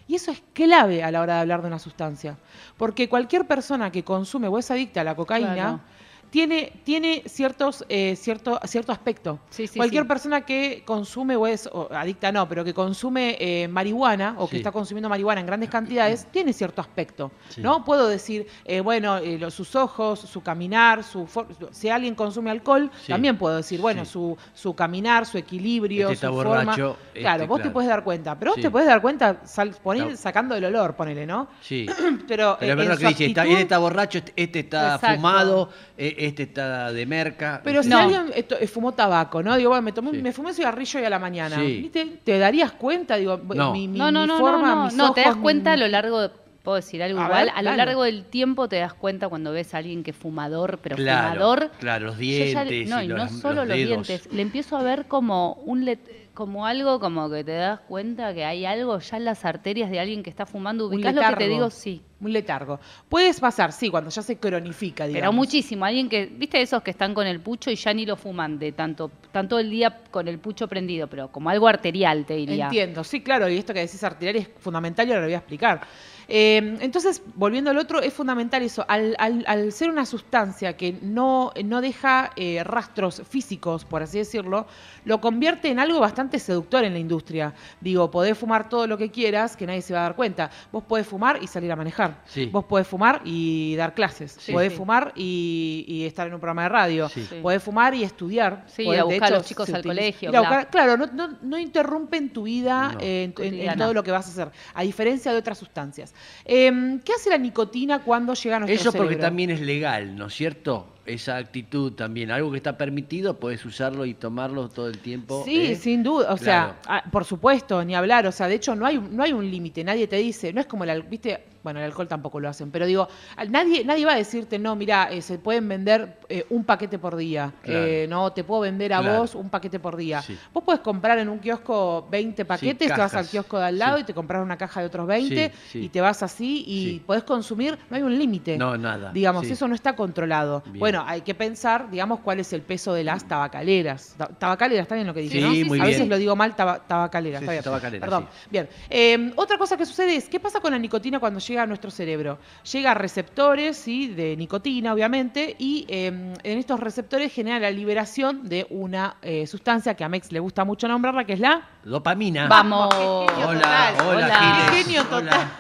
Y 0.07 0.15
eso 0.15 0.31
es 0.31 0.41
clave 0.53 1.03
a 1.03 1.11
la 1.11 1.21
hora 1.21 1.35
de 1.35 1.41
hablar 1.41 1.61
de 1.61 1.67
una 1.67 1.79
sustancia. 1.79 2.38
Porque 2.77 3.09
cualquier 3.09 3.45
persona 3.45 3.91
que 3.91 4.03
consume 4.03 4.47
o 4.47 4.57
es 4.57 4.71
adicta 4.71 5.01
a 5.01 5.03
la 5.03 5.15
cocaína. 5.15 5.81
Tiene, 6.29 6.74
tiene 6.83 7.24
ciertos, 7.25 7.85
eh, 7.89 8.15
cierto, 8.18 8.59
cierto 8.65 8.91
aspecto. 8.91 9.39
Sí, 9.50 9.68
sí, 9.68 9.77
cualquier 9.77 10.03
sí. 10.03 10.07
persona 10.09 10.41
que 10.41 10.83
consume 10.85 11.35
o 11.35 11.47
es 11.47 11.68
o 11.71 11.88
adicta 11.91 12.31
no, 12.31 12.47
pero 12.50 12.63
que 12.63 12.74
consume 12.74 13.38
eh, 13.39 13.68
marihuana 13.68 14.35
o 14.38 14.47
que 14.50 14.57
está 14.57 14.71
consumiendo 14.71 15.07
marihuana 15.09 15.41
en 15.41 15.47
grandes 15.47 15.69
cantidades, 15.69 16.27
tiene 16.31 16.53
cierto 16.53 16.81
aspecto. 16.81 17.31
Sí. 17.50 17.62
¿no? 17.62 17.83
Puedo 17.85 18.07
decir, 18.07 18.47
eh, 18.65 18.81
bueno, 18.81 19.18
eh, 19.18 19.38
los- 19.39 19.53
sus 19.53 19.75
ojos, 19.75 20.19
su 20.19 20.41
caminar, 20.41 21.03
su 21.03 21.27
si 21.71 21.89
alguien 21.89 22.13
consume 22.15 22.51
alcohol, 22.51 22.91
Sí. 23.01 23.12
también 23.12 23.38
puedo 23.38 23.56
decir, 23.57 23.80
bueno, 23.80 24.03
Sí. 24.06 24.12
su, 24.12 24.38
su 24.53 24.73
caminar, 24.75 25.25
su 25.25 25.38
equilibrio, 25.38 26.03
Este 26.07 26.13
está 26.15 26.27
su 26.27 26.33
borracho, 26.33 26.65
forma. 26.65 26.95
este, 27.07 27.19
claro, 27.21 27.47
vos 27.47 27.62
te 27.62 27.69
puedes 27.69 27.89
dar 27.89 28.03
cuenta, 28.03 28.38
pero 28.38 28.51
vos 28.51 28.56
Sí. 28.57 28.62
te 28.63 28.69
puedes 28.71 28.88
dar 28.88 29.01
cuenta 29.01 29.41
sal- 29.45 29.75
sacando 30.15 30.56
el 30.56 30.65
olor, 30.65 30.95
ponele, 30.95 31.25
¿no? 31.25 31.47
Sí. 31.62 31.85
Pero, 32.27 32.57
Pero 32.59 32.71
es 32.73 32.77
verdad 32.77 32.97
que 32.97 33.07
dice, 33.07 33.25
está, 33.27 33.45
él 33.45 33.57
está 33.57 33.77
borracho, 33.77 34.18
este- 34.18 34.33
este 34.35 34.59
está 34.59 34.95
Exacto. 34.95 35.15
fumado, 35.15 35.69
eh, 35.97 36.15
este 36.27 36.44
está 36.44 36.91
de 36.91 37.06
merca. 37.06 37.62
Pero 37.63 37.81
si 37.83 37.89
No. 37.89 38.00
alguien 38.00 38.25
esto, 38.35 38.56
eh, 38.59 38.68
fumó 38.68 38.94
tabaco, 38.94 39.41
¿no? 39.44 39.56
Digo, 39.57 39.69
bueno, 39.69 39.81
me, 39.81 39.91
tomé, 39.91 40.12
Sí. 40.12 40.18
me 40.21 40.31
fumé 40.31 40.50
un 40.50 40.56
cigarrillo 40.56 41.00
hoy 41.00 41.06
a 41.06 41.09
la 41.09 41.19
mañana. 41.19 41.56
Sí. 41.57 41.81
¿Viste? 41.81 42.06
¿Te 42.24 42.38
darías 42.39 42.71
cuenta? 42.74 43.15
Digo, 43.18 43.38
No. 43.56 43.71
mi, 43.74 43.88
mi- 43.88 43.97
No, 43.97 44.12
no, 44.12 44.21
mi 44.21 44.27
no, 44.27 44.38
forma, 44.39 44.68
no, 44.69 44.75
no, 44.75 44.83
mis 44.85 44.94
no, 44.95 45.13
te 45.13 45.21
das 45.21 45.35
cuenta 45.38 45.74
a 45.74 45.77
lo 45.77 45.88
largo 45.88 46.21
de, 46.21 46.29
puedo 46.63 46.75
decir 46.75 47.01
algo 47.01 47.21
A 47.21 47.25
igual, 47.25 47.45
ver, 47.45 47.53
a 47.56 47.62
lo 47.62 47.75
largo 47.75 48.03
del 48.03 48.25
tiempo 48.25 48.68
te 48.68 48.75
das 48.75 48.94
cuenta 48.94 49.30
cuando 49.30 49.54
ves 49.54 49.73
a 49.73 49.78
alguien 49.78 50.04
que 50.04 50.11
es 50.11 50.18
fumador, 50.18 50.80
pero 50.83 50.97
claro, 50.97 51.33
fumador, 51.35 51.71
claro, 51.80 52.07
los 52.07 52.18
yo 52.18 52.23
ya 52.45 52.63
le- 52.66 52.69
dientes. 52.71 52.90
no, 52.90 53.02
y 53.02 53.06
y 53.06 53.07
los, 53.07 53.31
no 53.31 53.40
solo 53.40 53.63
los, 53.66 53.75
dientes, 53.78 54.30
le 54.33 54.42
empiezo 54.42 54.75
a 54.78 54.83
ver 54.83 55.06
como 55.07 55.54
un 55.66 55.85
let- 55.85 56.27
como 56.37 56.67
algo 56.67 56.99
como 56.99 57.31
que 57.31 57.44
te 57.44 57.53
das 57.53 57.79
cuenta 57.79 58.31
que 58.31 58.45
hay 58.45 58.63
algo 58.63 58.99
ya 58.99 59.17
en 59.17 59.25
las 59.25 59.44
arterias 59.44 59.89
de 59.89 59.99
alguien 59.99 60.21
que 60.21 60.29
está 60.29 60.45
fumando. 60.45 60.85
¿Ubicás 60.85 61.15
lo 61.15 61.21
que 61.23 61.35
te 61.35 61.47
digo? 61.47 61.71
Sí. 61.71 61.99
Un 62.19 62.31
letargo. 62.31 62.79
Puedes 63.09 63.39
pasar, 63.39 63.71
sí, 63.71 63.89
cuando 63.89 64.11
ya 64.11 64.21
se 64.21 64.37
cronifica, 64.37 65.07
digamos. 65.07 65.19
Pero 65.19 65.33
muchísimo, 65.33 65.83
alguien 65.83 66.07
que, 66.07 66.27
viste 66.27 66.61
esos 66.61 66.83
que 66.83 66.91
están 66.91 67.15
con 67.15 67.25
el 67.25 67.39
pucho 67.39 67.71
y 67.71 67.75
ya 67.75 67.91
ni 67.91 68.06
lo 68.06 68.15
fuman 68.15 68.59
de 68.59 68.71
tanto, 68.71 69.09
tanto 69.31 69.57
el 69.57 69.71
día 69.71 70.01
con 70.11 70.27
el 70.27 70.37
pucho 70.37 70.67
prendido, 70.67 71.07
pero 71.07 71.31
como 71.31 71.49
algo 71.49 71.67
arterial, 71.67 72.23
te 72.27 72.35
diría. 72.35 72.65
Entiendo, 72.65 73.03
sí, 73.03 73.21
claro, 73.21 73.49
y 73.49 73.57
esto 73.57 73.73
que 73.73 73.79
decís 73.79 74.03
arterial 74.03 74.35
es 74.35 74.47
fundamental 74.59 75.07
y 75.07 75.11
ahora 75.13 75.21
lo 75.21 75.27
voy 75.27 75.33
a 75.33 75.39
explicar. 75.39 75.81
Eh, 76.30 76.78
entonces, 76.81 77.22
volviendo 77.36 77.69
al 77.69 77.78
otro, 77.78 78.02
es 78.02 78.14
fundamental 78.14 78.62
eso. 78.62 78.84
Al, 78.88 79.16
al- 79.18 79.46
al 79.48 79.72
ser 79.72 79.90
una 79.90 80.06
sustancia 80.06 80.76
que 80.76 80.98
no, 81.02 81.52
no 81.64 81.80
deja 81.81 82.31
eh, 82.36 82.64
rastros 82.64 83.22
físicos, 83.30 83.86
por 83.86 84.04
así 84.04 84.18
decirlo, 84.18 84.68
lo 85.06 85.22
convierte 85.22 85.69
en 85.69 85.80
algo 85.80 86.00
bastante 86.00 86.40
seductor 86.40 86.84
en 86.84 86.94
la 86.94 87.00
industria. 87.00 87.54
Digo, 87.80 88.12
podés 88.12 88.38
fumar 88.38 88.68
todo 88.68 88.88
lo 88.88 88.98
que 88.98 89.10
quieras, 89.10 89.56
que 89.56 89.66
nadie 89.66 89.81
se 89.81 89.94
va 89.94 90.00
a 90.02 90.04
dar 90.04 90.16
cuenta. 90.16 90.50
Vos 90.72 90.84
podés 90.84 91.07
fumar 91.07 91.40
y 91.42 91.48
salir 91.48 91.72
a 91.72 91.76
manejar. 91.76 92.22
Sí. 92.26 92.48
Vos 92.48 92.66
podés 92.66 92.88
fumar 92.88 93.22
y 93.24 93.76
dar 93.78 93.94
clases. 93.94 94.36
Sí, 94.40 94.52
podés 94.52 94.74
sí. 94.74 94.78
fumar 94.78 95.14
y, 95.16 95.86
y 95.88 96.06
estar 96.06 96.28
en 96.28 96.34
un 96.34 96.40
programa 96.40 96.64
de 96.64 96.69
radio. 96.69 97.10
Sí. 97.10 97.26
Sí. 97.30 97.36
Podés 97.42 97.64
fumar 97.64 97.96
y 97.96 98.04
estudiar. 98.04 98.66
Sí, 98.68 98.84
Podés- 98.84 98.96
a 98.96 98.98
de 98.98 99.04
buscar 99.04 99.24
a 99.24 99.28
hecho, 99.28 99.38
los 99.38 99.46
chicos 99.48 99.69
al 99.69 99.76
utiliza- 99.81 99.88
colegio, 100.02 100.30
bla. 100.31 100.40
buscar- 100.42 100.69
claro, 100.69 100.98
no, 100.98 101.06
no, 101.07 101.38
no 101.42 101.57
interrumpen 101.57 102.30
tu 102.34 102.44
vida 102.44 102.92
No. 102.94 103.00
eh, 103.02 103.34
en, 103.38 103.44
en- 103.54 103.69
en 103.69 103.78
todo 103.78 103.94
lo 103.94 104.04
que 104.04 104.12
vas 104.12 104.28
a 104.28 104.30
hacer, 104.31 104.52
a 104.74 104.81
diferencia 104.84 105.31
de 105.31 105.38
otras 105.38 105.57
sustancias. 105.57 106.14
Eh, 106.45 107.00
¿Qué 107.04 107.14
hace 107.14 107.30
la 107.30 107.38
nicotina 107.38 108.04
cuando 108.04 108.33
llega 108.33 108.57
a 108.57 108.59
nuestro 108.59 108.80
Eso 108.80 108.92
porque 108.92 109.09
cerebro? 109.09 109.28
también 109.28 109.50
es 109.52 109.62
legal, 109.62 110.16
¿no 110.16 110.28
es 110.28 110.33
cierto? 110.33 110.88
Esa 111.07 111.37
actitud 111.37 111.94
también. 111.94 112.31
Algo 112.31 112.52
que 112.52 112.57
está 112.57 112.78
permitido, 112.78 113.35
puedes 113.40 113.64
usarlo 113.66 114.06
y 114.06 114.14
tomarlo 114.14 114.69
todo 114.69 114.87
el 114.87 114.99
tiempo. 114.99 115.44
Sí, 115.45 115.71
¿eh? 115.71 115.76
sin 115.76 116.04
duda. 116.04 116.31
O 116.33 116.37
sea, 116.37 116.78
Claro. 116.83 117.02
ah, 117.06 117.09
por 117.11 117.26
supuesto, 117.26 117.83
ni 117.83 117.95
hablar. 117.95 118.28
O 118.28 118.31
sea, 118.31 118.47
de 118.47 118.56
hecho, 118.56 118.76
no 118.76 118.85
hay, 118.85 118.97
un- 118.97 119.16
no 119.16 119.23
hay 119.23 119.33
un 119.33 119.49
límite. 119.49 119.83
Nadie 119.83 120.07
te 120.07 120.18
dice, 120.18 120.54
no 120.54 120.61
es 120.61 120.68
como 120.68 120.83
el 120.83 120.90
al- 120.92 121.04
viste, 121.04 121.44
bueno, 121.64 121.80
el 121.80 121.85
alcohol 121.85 122.07
tampoco 122.07 122.40
lo 122.40 122.47
hacen, 122.47 122.71
pero 122.71 122.85
digo, 122.85 123.09
nadie, 123.49 123.83
nadie 123.83 124.06
va 124.06 124.14
a 124.14 124.16
decirte, 124.18 124.57
no, 124.57 124.76
mira, 124.78 125.09
eh, 125.11 125.21
se 125.21 125.37
pueden 125.37 125.68
vender 125.68 126.18
eh, 126.30 126.45
un 126.49 126.64
paquete 126.64 126.97
por 126.97 127.16
día. 127.18 127.52
Claro. 127.61 127.85
No, 128.07 128.31
te 128.31 128.44
puedo 128.45 128.61
vender 128.61 128.94
a 128.94 129.02
Claro. 129.02 129.19
vos 129.19 129.35
un 129.35 129.49
paquete 129.49 129.78
por 129.80 129.97
día. 129.97 130.21
Sí. 130.21 130.37
Vos 130.54 130.64
puedes 130.64 130.80
comprar 130.81 131.18
en 131.19 131.28
un 131.28 131.40
kiosco 131.40 132.07
20 132.09 132.45
paquetes, 132.45 132.87
te 132.94 132.97
vas 132.97 133.14
al 133.16 133.28
kiosco 133.28 133.59
de 133.59 133.66
al 133.66 133.78
lado 133.80 133.97
Sí. 133.97 134.04
y 134.04 134.06
te 134.06 134.14
compras 134.14 134.42
una 134.44 134.57
caja 134.57 134.80
de 134.80 134.85
otros 134.87 135.07
20 135.07 135.49
Sí, 135.49 135.69
sí. 135.71 135.80
y 135.85 135.90
te 135.90 135.99
vas 135.99 136.23
así 136.23 136.64
y 136.66 136.99
podés 136.99 137.23
consumir, 137.23 137.78
no 137.90 137.97
hay 137.97 138.04
un 138.04 138.18
límite. 138.18 138.57
No, 138.57 138.78
nada. 138.78 139.11
Digamos, 139.11 139.45
eso 139.47 139.68
no 139.68 139.76
está 139.76 139.94
controlado. 139.95 140.61
Bien. 140.68 140.80
Bueno, 140.80 140.96
hay 141.06 141.21
que 141.21 141.35
pensar, 141.35 141.89
digamos, 141.92 142.19
cuál 142.21 142.39
es 142.39 142.54
el 142.54 142.61
peso 142.61 142.94
de 142.94 143.04
las 143.04 143.27
tabacaleras. 143.27 144.16
Ta- 144.18 144.27
Tabacaleras, 144.27 144.83
está 144.83 144.95
bien 144.95 145.07
lo 145.07 145.13
que 145.13 145.19
dije, 145.21 145.39
Sí, 145.39 145.63
¿no? 145.63 145.68
muy 145.68 145.80
A 145.81 145.85
veces 145.85 146.07
lo 146.07 146.18
digo 146.18 146.35
mal, 146.35 146.56
taba- 146.56 146.80
tabacalera. 146.87 147.39
Sí, 147.39 147.44
está 147.45 147.51
bien. 147.51 147.63
tabacalera, 147.63 148.01
Perdón. 148.06 148.27
sí. 148.44 148.47
Bien. 148.51 148.69
Eh, 148.89 149.33
otra 149.35 149.57
cosa 149.57 149.75
que 149.77 149.85
sucede 149.85 150.16
es, 150.16 150.30
¿qué 150.30 150.39
pasa 150.39 150.59
con 150.61 150.71
la 150.71 150.80
nicotina 150.80 151.19
cuando 151.19 151.39
llega 151.39 151.63
a 151.63 151.66
nuestro 151.66 151.92
cerebro? 151.92 152.39
Llega 152.71 152.92
a 152.92 152.94
receptores, 152.94 153.77
¿sí? 153.77 154.07
De 154.07 154.35
nicotina, 154.37 154.94
obviamente, 154.94 155.56
y 155.59 155.85
eh, 155.89 156.07
en 156.07 156.57
estos 156.57 156.80
receptores 156.80 157.33
genera 157.33 157.59
la 157.59 157.71
liberación 157.71 158.47
de 158.47 158.66
una 158.69 159.18
eh, 159.21 159.45
sustancia 159.47 159.94
que 159.95 160.04
a 160.04 160.09
Mex 160.09 160.31
le 160.31 160.39
gusta 160.39 160.63
mucho 160.63 160.87
nombrarla, 160.87 161.25
que 161.25 161.33
es 161.33 161.39
la... 161.39 161.61
Dopamina. 161.83 162.47
Vamos. 162.47 162.94
Hola, 162.95 163.94
total. 163.94 164.07
hola, 164.07 164.69
genio 164.71 165.04
total. 165.06 165.23
Hola. 165.27 165.51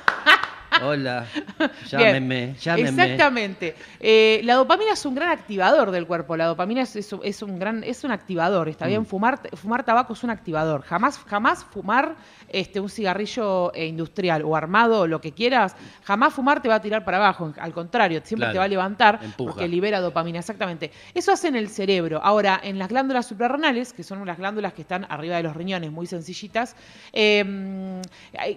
Bien. 0.79 1.23
Llámenme, 1.89 2.55
llámenme. 2.59 3.03
Exactamente. 3.03 3.75
Eh, 3.99 4.41
la 4.43 4.55
dopamina 4.55 4.93
es 4.93 5.05
un 5.05 5.15
gran 5.15 5.29
activador 5.29 5.91
del 5.91 6.05
cuerpo. 6.05 6.35
La 6.37 6.45
dopamina 6.45 6.81
es, 6.81 6.95
es 6.95 7.11
un- 7.13 7.21
es 7.23 7.41
un 7.41 7.57
gran, 7.59 7.83
es 7.83 8.03
un 8.03 8.11
activador. 8.11 8.69
Está 8.69 8.85
bien, 8.87 9.01
Mm. 9.01 9.05
fumar, 9.05 9.39
fumar 9.55 9.83
tabaco 9.83 10.13
es 10.13 10.23
un 10.23 10.29
activador. 10.29 10.81
Jamás, 10.83 11.17
jamás 11.19 11.63
fumar 11.65 12.15
este, 12.49 12.79
un 12.79 12.89
cigarrillo 12.89 13.73
eh, 13.73 13.87
industrial 13.87 14.43
o 14.45 14.55
armado 14.55 15.05
lo 15.07 15.19
que 15.19 15.31
quieras, 15.33 15.75
jamás 16.03 16.33
fumar 16.33 16.61
te 16.61 16.69
va 16.69 16.75
a 16.75 16.81
tirar 16.81 17.03
para 17.03 17.17
abajo. 17.17 17.53
Al 17.59 17.73
contrario, 17.73 18.21
siempre 18.23 18.45
Claro. 18.45 18.53
te 18.53 18.59
va 18.59 18.65
a 18.65 18.67
levantar 18.69 19.19
Empuja. 19.21 19.51
porque 19.53 19.67
libera 19.67 19.99
dopamina. 19.99 20.39
Exactamente. 20.39 20.91
Eso 21.13 21.31
hace 21.31 21.47
en 21.49 21.55
el 21.55 21.69
cerebro. 21.69 22.19
Ahora, 22.23 22.59
en 22.63 22.77
las 22.79 22.89
glándulas 22.89 23.25
suprarrenales, 23.27 23.93
que 23.93 24.03
son 24.03 24.25
las 24.25 24.37
glándulas 24.37 24.73
que 24.73 24.81
están 24.83 25.05
arriba 25.09 25.37
de 25.37 25.43
los 25.43 25.55
riñones, 25.55 25.91
muy 25.91 26.07
sencillitas, 26.07 26.75
eh, 27.13 28.01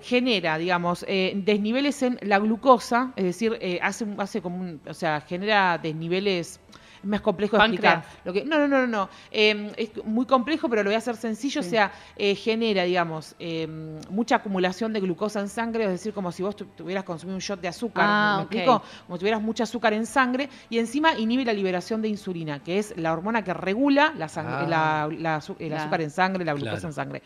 genera, 0.03 0.59
digamos, 0.59 1.01
desniveles 1.07 2.03
en 2.03 2.10
la 2.23 2.39
glucosa, 2.39 3.13
es 3.17 3.25
decir, 3.25 3.57
eh, 3.61 3.79
hace, 3.83 4.07
hace 4.19 4.41
como 4.43 4.59
un, 4.61 4.81
o 4.89 4.95
sea, 4.95 5.21
genera 5.21 5.79
desniveles 5.79 6.61
es 7.03 7.07
más 7.09 7.23
complejo 7.23 7.57
de 7.57 7.63
explicar. 7.63 8.05
Lo 8.25 8.33
que, 8.35 8.45
no, 8.45 8.59
no, 8.59 8.69
no, 8.69 8.81
no, 8.81 8.87
no. 8.87 9.09
Eh, 9.31 9.73
es 9.79 10.05
muy 10.05 10.27
complejo, 10.27 10.69
pero 10.69 10.83
lo 10.83 10.91
voy 10.91 10.97
a 10.97 10.99
hacer 10.99 11.17
sencillo. 11.17 11.63
O 11.63 11.65
sea, 11.65 11.91
eh, 12.15 12.35
genera, 12.35 12.83
digamos, 12.83 13.35
eh, 13.39 13.67
mucha 14.11 14.37
acumulación 14.37 14.93
de 14.93 15.01
glucosa 15.01 15.41
en 15.41 15.49
sangre, 15.49 15.85
es 15.85 15.91
decir, 15.93 16.13
como 16.13 16.31
si 16.31 16.43
vos 16.43 16.55
tu- 16.57 16.67
tuvieras 16.67 17.05
consumido 17.05 17.37
un 17.37 17.41
shot 17.41 17.59
de 17.63 17.69
azúcar. 17.69 18.05
Ah, 18.07 18.35
¿Me 18.37 18.43
explico? 18.43 18.83
Como 19.07 19.17
si 19.17 19.21
tuvieras 19.21 19.41
mucho 19.41 19.63
azúcar 19.63 19.95
en 19.95 20.05
sangre 20.05 20.51
y 20.69 20.77
encima 20.79 21.19
inhibe 21.19 21.47
la 21.47 21.55
liberación 21.55 22.03
de 22.03 22.09
insulina, 22.09 22.63
que 22.63 22.79
es 22.79 22.93
la 22.99 23.15
hormona 23.15 23.43
que 23.43 23.55
regula 23.55 24.13
la 24.19 24.27
Ah. 24.37 24.67
la- 24.69 25.09
la 25.11 25.39
azu- 25.39 25.57
el 25.59 25.69
Claro. 25.69 25.81
azúcar 25.85 26.03
en 26.03 26.11
sangre, 26.11 26.45
la 26.45 26.53
glucosa 26.53 26.73
Claro. 26.73 26.89
en 26.89 26.93
sangre. 26.93 27.23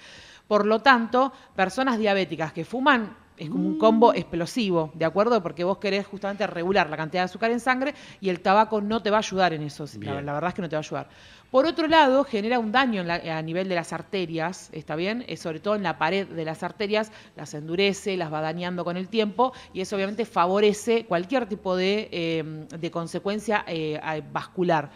Por 0.47 0.67
lo 0.67 0.83
tanto, 0.83 1.33
personas 1.57 1.99
diabéticas 1.99 2.53
que 2.53 2.65
fuman 2.65 3.17
es 3.37 3.51
como 3.51 3.67
un 3.69 3.79
combo 3.79 4.15
explosivo, 4.15 4.91
¿de 4.95 5.05
acuerdo? 5.05 5.43
Porque 5.43 5.65
vos 5.65 5.79
querés 5.79 6.07
justamente 6.07 6.47
regular 6.47 6.89
la 6.89 6.97
cantidad 6.97 7.23
de 7.23 7.25
azúcar 7.25 7.51
en 7.51 7.59
sangre 7.61 7.95
y 8.21 8.29
el 8.29 8.41
tabaco 8.41 8.81
no 8.81 9.03
te 9.03 9.11
va 9.11 9.17
a 9.17 9.21
ayudar 9.21 9.53
en 9.53 9.63
eso. 9.63 9.87
La, 10.01 10.23
la 10.23 10.33
verdad 10.35 10.49
es 10.51 10.55
que 10.55 10.63
no 10.63 10.69
te 10.69 10.77
va 10.77 10.81
a 10.81 10.85
ayudar. 10.87 11.09
Por 11.51 11.67
otro 11.67 11.87
lado, 11.87 12.25
genera 12.25 12.59
un 12.59 12.73
daño 12.73 13.01
en 13.01 13.07
la- 13.09 13.37
a 13.39 13.43
nivel 13.43 13.69
de 13.69 13.75
las 13.77 13.93
arterias, 13.93 14.71
¿está 14.73 14.97
bien? 14.97 15.25
Eh, 15.29 15.37
sobre 15.37 15.61
todo 15.61 15.75
en 15.77 15.83
la 15.85 15.99
pared 15.99 16.27
de 16.27 16.45
las 16.45 16.63
arterias, 16.63 17.13
las 17.37 17.55
endurece, 17.55 18.17
las 18.17 18.33
va 18.33 18.41
dañando 18.41 18.85
con 18.85 18.97
el 18.97 19.09
tiempo 19.09 19.53
y 19.73 19.81
eso 19.81 19.95
obviamente 19.97 20.25
favorece 20.27 21.05
cualquier 21.07 21.47
tipo 21.47 21.77
de, 21.77 22.09
eh, 22.13 22.67
de 22.79 22.91
consecuencia 22.91 23.65
eh, 23.67 24.01
vascular. 24.33 24.91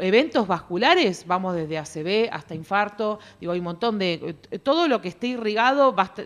Eventos 0.00 0.48
vasculares, 0.48 1.24
vamos 1.24 1.54
desde 1.54 1.78
ACV 1.78 2.28
hasta 2.32 2.54
infarto, 2.56 3.20
digo, 3.40 3.52
hay 3.52 3.60
un 3.60 3.64
montón 3.64 3.96
de... 4.00 4.36
eh, 4.50 4.58
Todo 4.58 4.88
lo 4.88 5.00
que 5.00 5.06
esté 5.08 5.28
irrigado 5.28 5.92
basta- 5.92 6.24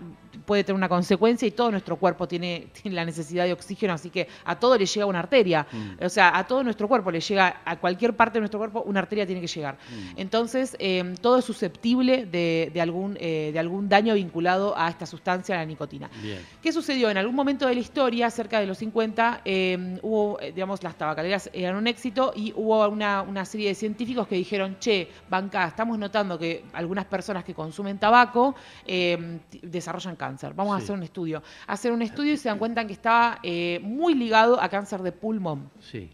puede 0.48 0.64
tener 0.64 0.76
una 0.76 0.88
consecuencia 0.88 1.46
y 1.46 1.50
todo 1.50 1.70
nuestro 1.70 1.96
cuerpo 1.96 2.26
tiene, 2.26 2.68
tiene 2.82 2.94
la 2.96 3.04
necesidad 3.04 3.44
de 3.44 3.52
oxígeno, 3.52 3.92
así 3.92 4.08
que 4.08 4.26
a 4.46 4.58
todo 4.58 4.78
le 4.78 4.86
llega 4.86 5.04
una 5.04 5.18
arteria. 5.18 5.66
Mm. 5.70 6.04
O 6.04 6.08
sea, 6.08 6.36
a 6.36 6.46
todo 6.46 6.64
nuestro 6.64 6.88
cuerpo 6.88 7.10
le 7.10 7.20
llega, 7.20 7.60
a 7.66 7.76
cualquier 7.76 8.16
parte 8.16 8.34
de 8.38 8.40
nuestro 8.40 8.58
cuerpo, 8.58 8.82
una 8.86 9.00
arteria 9.00 9.26
tiene 9.26 9.42
que 9.42 9.46
llegar. 9.46 9.74
Mm. 9.74 10.18
Entonces, 10.20 10.74
eh, 10.78 11.14
todo 11.20 11.36
es 11.38 11.44
susceptible 11.44 12.24
de, 12.24 12.70
de 12.72 12.80
algún, 12.80 13.18
eh, 13.20 13.50
de 13.52 13.58
algún 13.58 13.90
daño 13.90 14.14
vinculado 14.14 14.74
a 14.76 14.88
esta 14.88 15.04
sustancia, 15.04 15.54
a 15.54 15.58
la 15.58 15.66
nicotina. 15.66 16.08
Bien. 16.22 16.40
¿Qué 16.62 16.72
sucedió? 16.72 17.10
En 17.10 17.18
algún 17.18 17.34
momento 17.36 17.68
de 17.68 17.74
la 17.74 17.80
historia, 17.80 18.30
cerca 18.30 18.58
de 18.58 18.66
los 18.66 18.78
50, 18.78 19.42
eh, 19.44 19.98
hubo, 20.00 20.40
eh, 20.40 20.52
digamos, 20.52 20.82
las 20.82 20.96
tabacaleras 20.96 21.50
eran 21.52 21.76
un 21.76 21.86
éxito 21.86 22.32
y 22.34 22.54
hubo 22.56 22.88
una, 22.88 23.20
una 23.20 23.44
serie 23.44 23.68
de 23.68 23.74
científicos 23.74 24.26
que 24.26 24.36
dijeron, 24.36 24.78
che, 24.80 25.08
banca, 25.28 25.66
estamos 25.68 25.98
notando 25.98 26.38
que 26.38 26.64
algunas 26.72 27.04
personas 27.04 27.44
que 27.44 27.52
consumen 27.52 27.98
tabaco 27.98 28.54
t- 28.86 29.40
desarrollan 29.62 30.16
cáncer. 30.16 30.37
Vamos 30.54 30.74
a 30.74 30.76
hacer 30.78 30.94
un 30.94 31.02
estudio. 31.02 31.42
Hacen 31.66 31.92
un 31.92 32.02
estudio 32.02 32.32
y 32.32 32.36
se 32.36 32.48
dan 32.48 32.58
cuenta 32.58 32.86
que 32.86 32.92
estaba 32.92 33.38
eh, 33.42 33.80
muy 33.82 34.14
ligado 34.14 34.60
a 34.60 34.68
cáncer 34.68 35.02
de 35.02 35.12
pulmón. 35.12 35.70
Sí. 35.80 36.10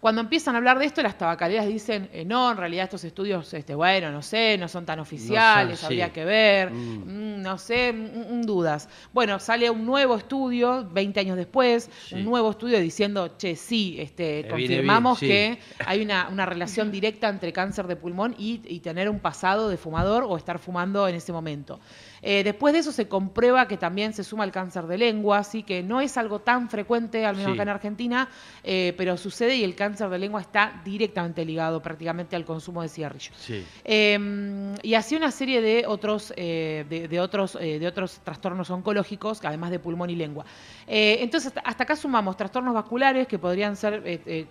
Cuando 0.00 0.20
empiezan 0.20 0.54
a 0.54 0.58
hablar 0.58 0.78
de 0.78 0.84
esto, 0.84 1.00
las 1.02 1.16
tabacaleras 1.16 1.66
dicen, 1.66 2.10
eh, 2.12 2.26
no, 2.26 2.50
en 2.50 2.58
realidad 2.58 2.84
estos 2.84 3.04
estudios, 3.04 3.54
este, 3.54 3.74
bueno, 3.74 4.10
no 4.12 4.20
sé, 4.20 4.58
no 4.58 4.68
son 4.68 4.84
tan 4.84 4.98
oficiales, 5.00 5.78
sí. 5.78 5.86
habría 5.86 6.12
que 6.12 6.26
ver, 6.26 6.70
Mm. 6.72 7.38
mm, 7.38 7.42
no 7.42 7.56
sé, 7.56 7.90
mm, 7.94 8.42
dudas. 8.42 8.90
Bueno, 9.14 9.38
sale 9.38 9.70
un 9.70 9.86
nuevo 9.86 10.14
estudio, 10.16 10.86
20 10.92 11.20
años 11.20 11.38
después, 11.38 11.88
Sí. 12.06 12.16
un 12.16 12.26
nuevo 12.26 12.50
estudio 12.50 12.78
diciendo, 12.80 13.28
che, 13.38 13.56
sí, 13.56 13.96
este, 13.98 14.40
Eh, 14.40 14.48
confirmamos 14.48 15.20
bien, 15.20 15.54
sí. 15.54 15.60
que 15.78 15.84
hay 15.86 16.02
una, 16.02 16.28
una 16.28 16.44
relación 16.44 16.90
directa 16.92 17.30
entre 17.30 17.54
cáncer 17.54 17.86
de 17.86 17.96
pulmón 17.96 18.34
y, 18.36 18.60
y 18.66 18.80
tener 18.80 19.08
un 19.08 19.20
pasado 19.20 19.70
de 19.70 19.78
fumador 19.78 20.24
o 20.28 20.36
estar 20.36 20.58
fumando 20.58 21.08
en 21.08 21.14
ese 21.14 21.32
momento. 21.32 21.80
Eh, 22.26 22.42
después 22.42 22.72
de 22.72 22.80
eso 22.80 22.90
se 22.90 23.06
comprueba 23.06 23.68
que 23.68 23.76
también 23.76 24.14
se 24.14 24.24
suma 24.24 24.44
el 24.44 24.50
cáncer 24.50 24.86
de 24.86 24.96
lengua, 24.96 25.38
así 25.38 25.62
que 25.62 25.82
no 25.82 26.00
es 26.00 26.16
algo 26.16 26.38
tan 26.38 26.70
frecuente, 26.70 27.26
al 27.26 27.36
menos 27.36 27.50
Sí. 27.52 27.54
acá 27.54 27.62
en 27.64 27.68
Argentina, 27.68 28.28
eh, 28.62 28.94
pero 28.96 29.18
sucede 29.18 29.56
y 29.56 29.62
el 29.64 29.74
cáncer 29.74 30.08
de 30.08 30.18
lengua 30.18 30.40
está 30.40 30.80
directamente 30.86 31.44
ligado 31.44 31.82
prácticamente 31.82 32.34
al 32.34 32.46
consumo 32.46 32.80
de 32.80 32.88
cigarrillos. 32.88 33.34
Sí. 33.36 33.62
Eh, 33.84 34.74
y 34.82 34.94
así 34.94 35.16
una 35.16 35.30
serie 35.30 35.60
de 35.60 35.84
otros, 35.86 36.32
eh, 36.38 36.86
de, 36.88 37.08
de 37.08 37.20
otros, 37.20 37.58
de 37.60 37.86
otros 37.86 38.20
trastornos 38.24 38.70
oncológicos, 38.70 39.44
además 39.44 39.70
de 39.70 39.78
pulmón 39.78 40.08
y 40.08 40.16
lengua. 40.16 40.46
Entonces, 40.86 41.52
hasta, 41.62 41.82
acá 41.84 41.94
sumamos 41.94 42.36
trastornos 42.38 42.72
vasculares, 42.72 43.26
que 43.28 43.38
podrían 43.38 43.76
ser 43.76 44.02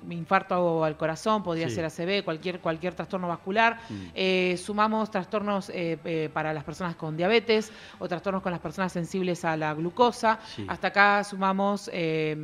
infarto 0.10 0.84
al 0.84 0.96
corazón, 0.96 1.42
podría 1.44 1.70
Sí. 1.70 1.76
ser 1.76 1.86
ACV, 1.86 2.24
cualquier, 2.24 2.60
cualquier 2.60 2.94
trastorno 2.94 3.28
vascular. 3.28 3.80
Mm. 3.90 4.58
Sumamos 4.58 5.10
trastornos 5.10 5.72
para 6.34 6.54
las 6.54 6.64
personas 6.64 6.96
con 6.96 7.18
diabetes 7.18 7.63
o 8.00 8.08
trastornos 8.08 8.42
con 8.42 8.52
las 8.52 8.62
personas 8.62 8.92
sensibles 8.92 9.46
a 9.46 9.56
la 9.58 9.74
glucosa. 9.74 10.40
Sí. 10.56 10.66
Hasta 10.68 10.88
acá 10.88 11.24
sumamos... 11.24 11.90
eh, 11.94 12.36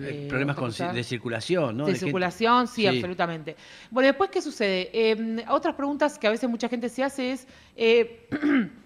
Eh, 0.00 0.24
eh, 0.24 0.26
Problemas 0.28 0.56
con 0.56 0.70
de 0.70 1.04
circulación, 1.04 1.76
¿no? 1.76 1.86
De 1.86 1.94
circulación, 1.94 2.66
sí, 2.66 2.82
Sí. 2.82 2.86
absolutamente. 2.88 3.56
Bueno, 3.90 4.08
después, 4.08 4.30
¿qué 4.30 4.42
sucede? 4.42 4.90
Eh, 4.92 5.44
otras 5.48 5.74
preguntas 5.74 6.18
que 6.18 6.26
a 6.26 6.30
veces 6.30 6.48
mucha 6.50 6.68
gente 6.68 6.88
se 6.88 7.02
hace 7.04 7.32
es, 7.32 7.46
eh, 7.76 8.28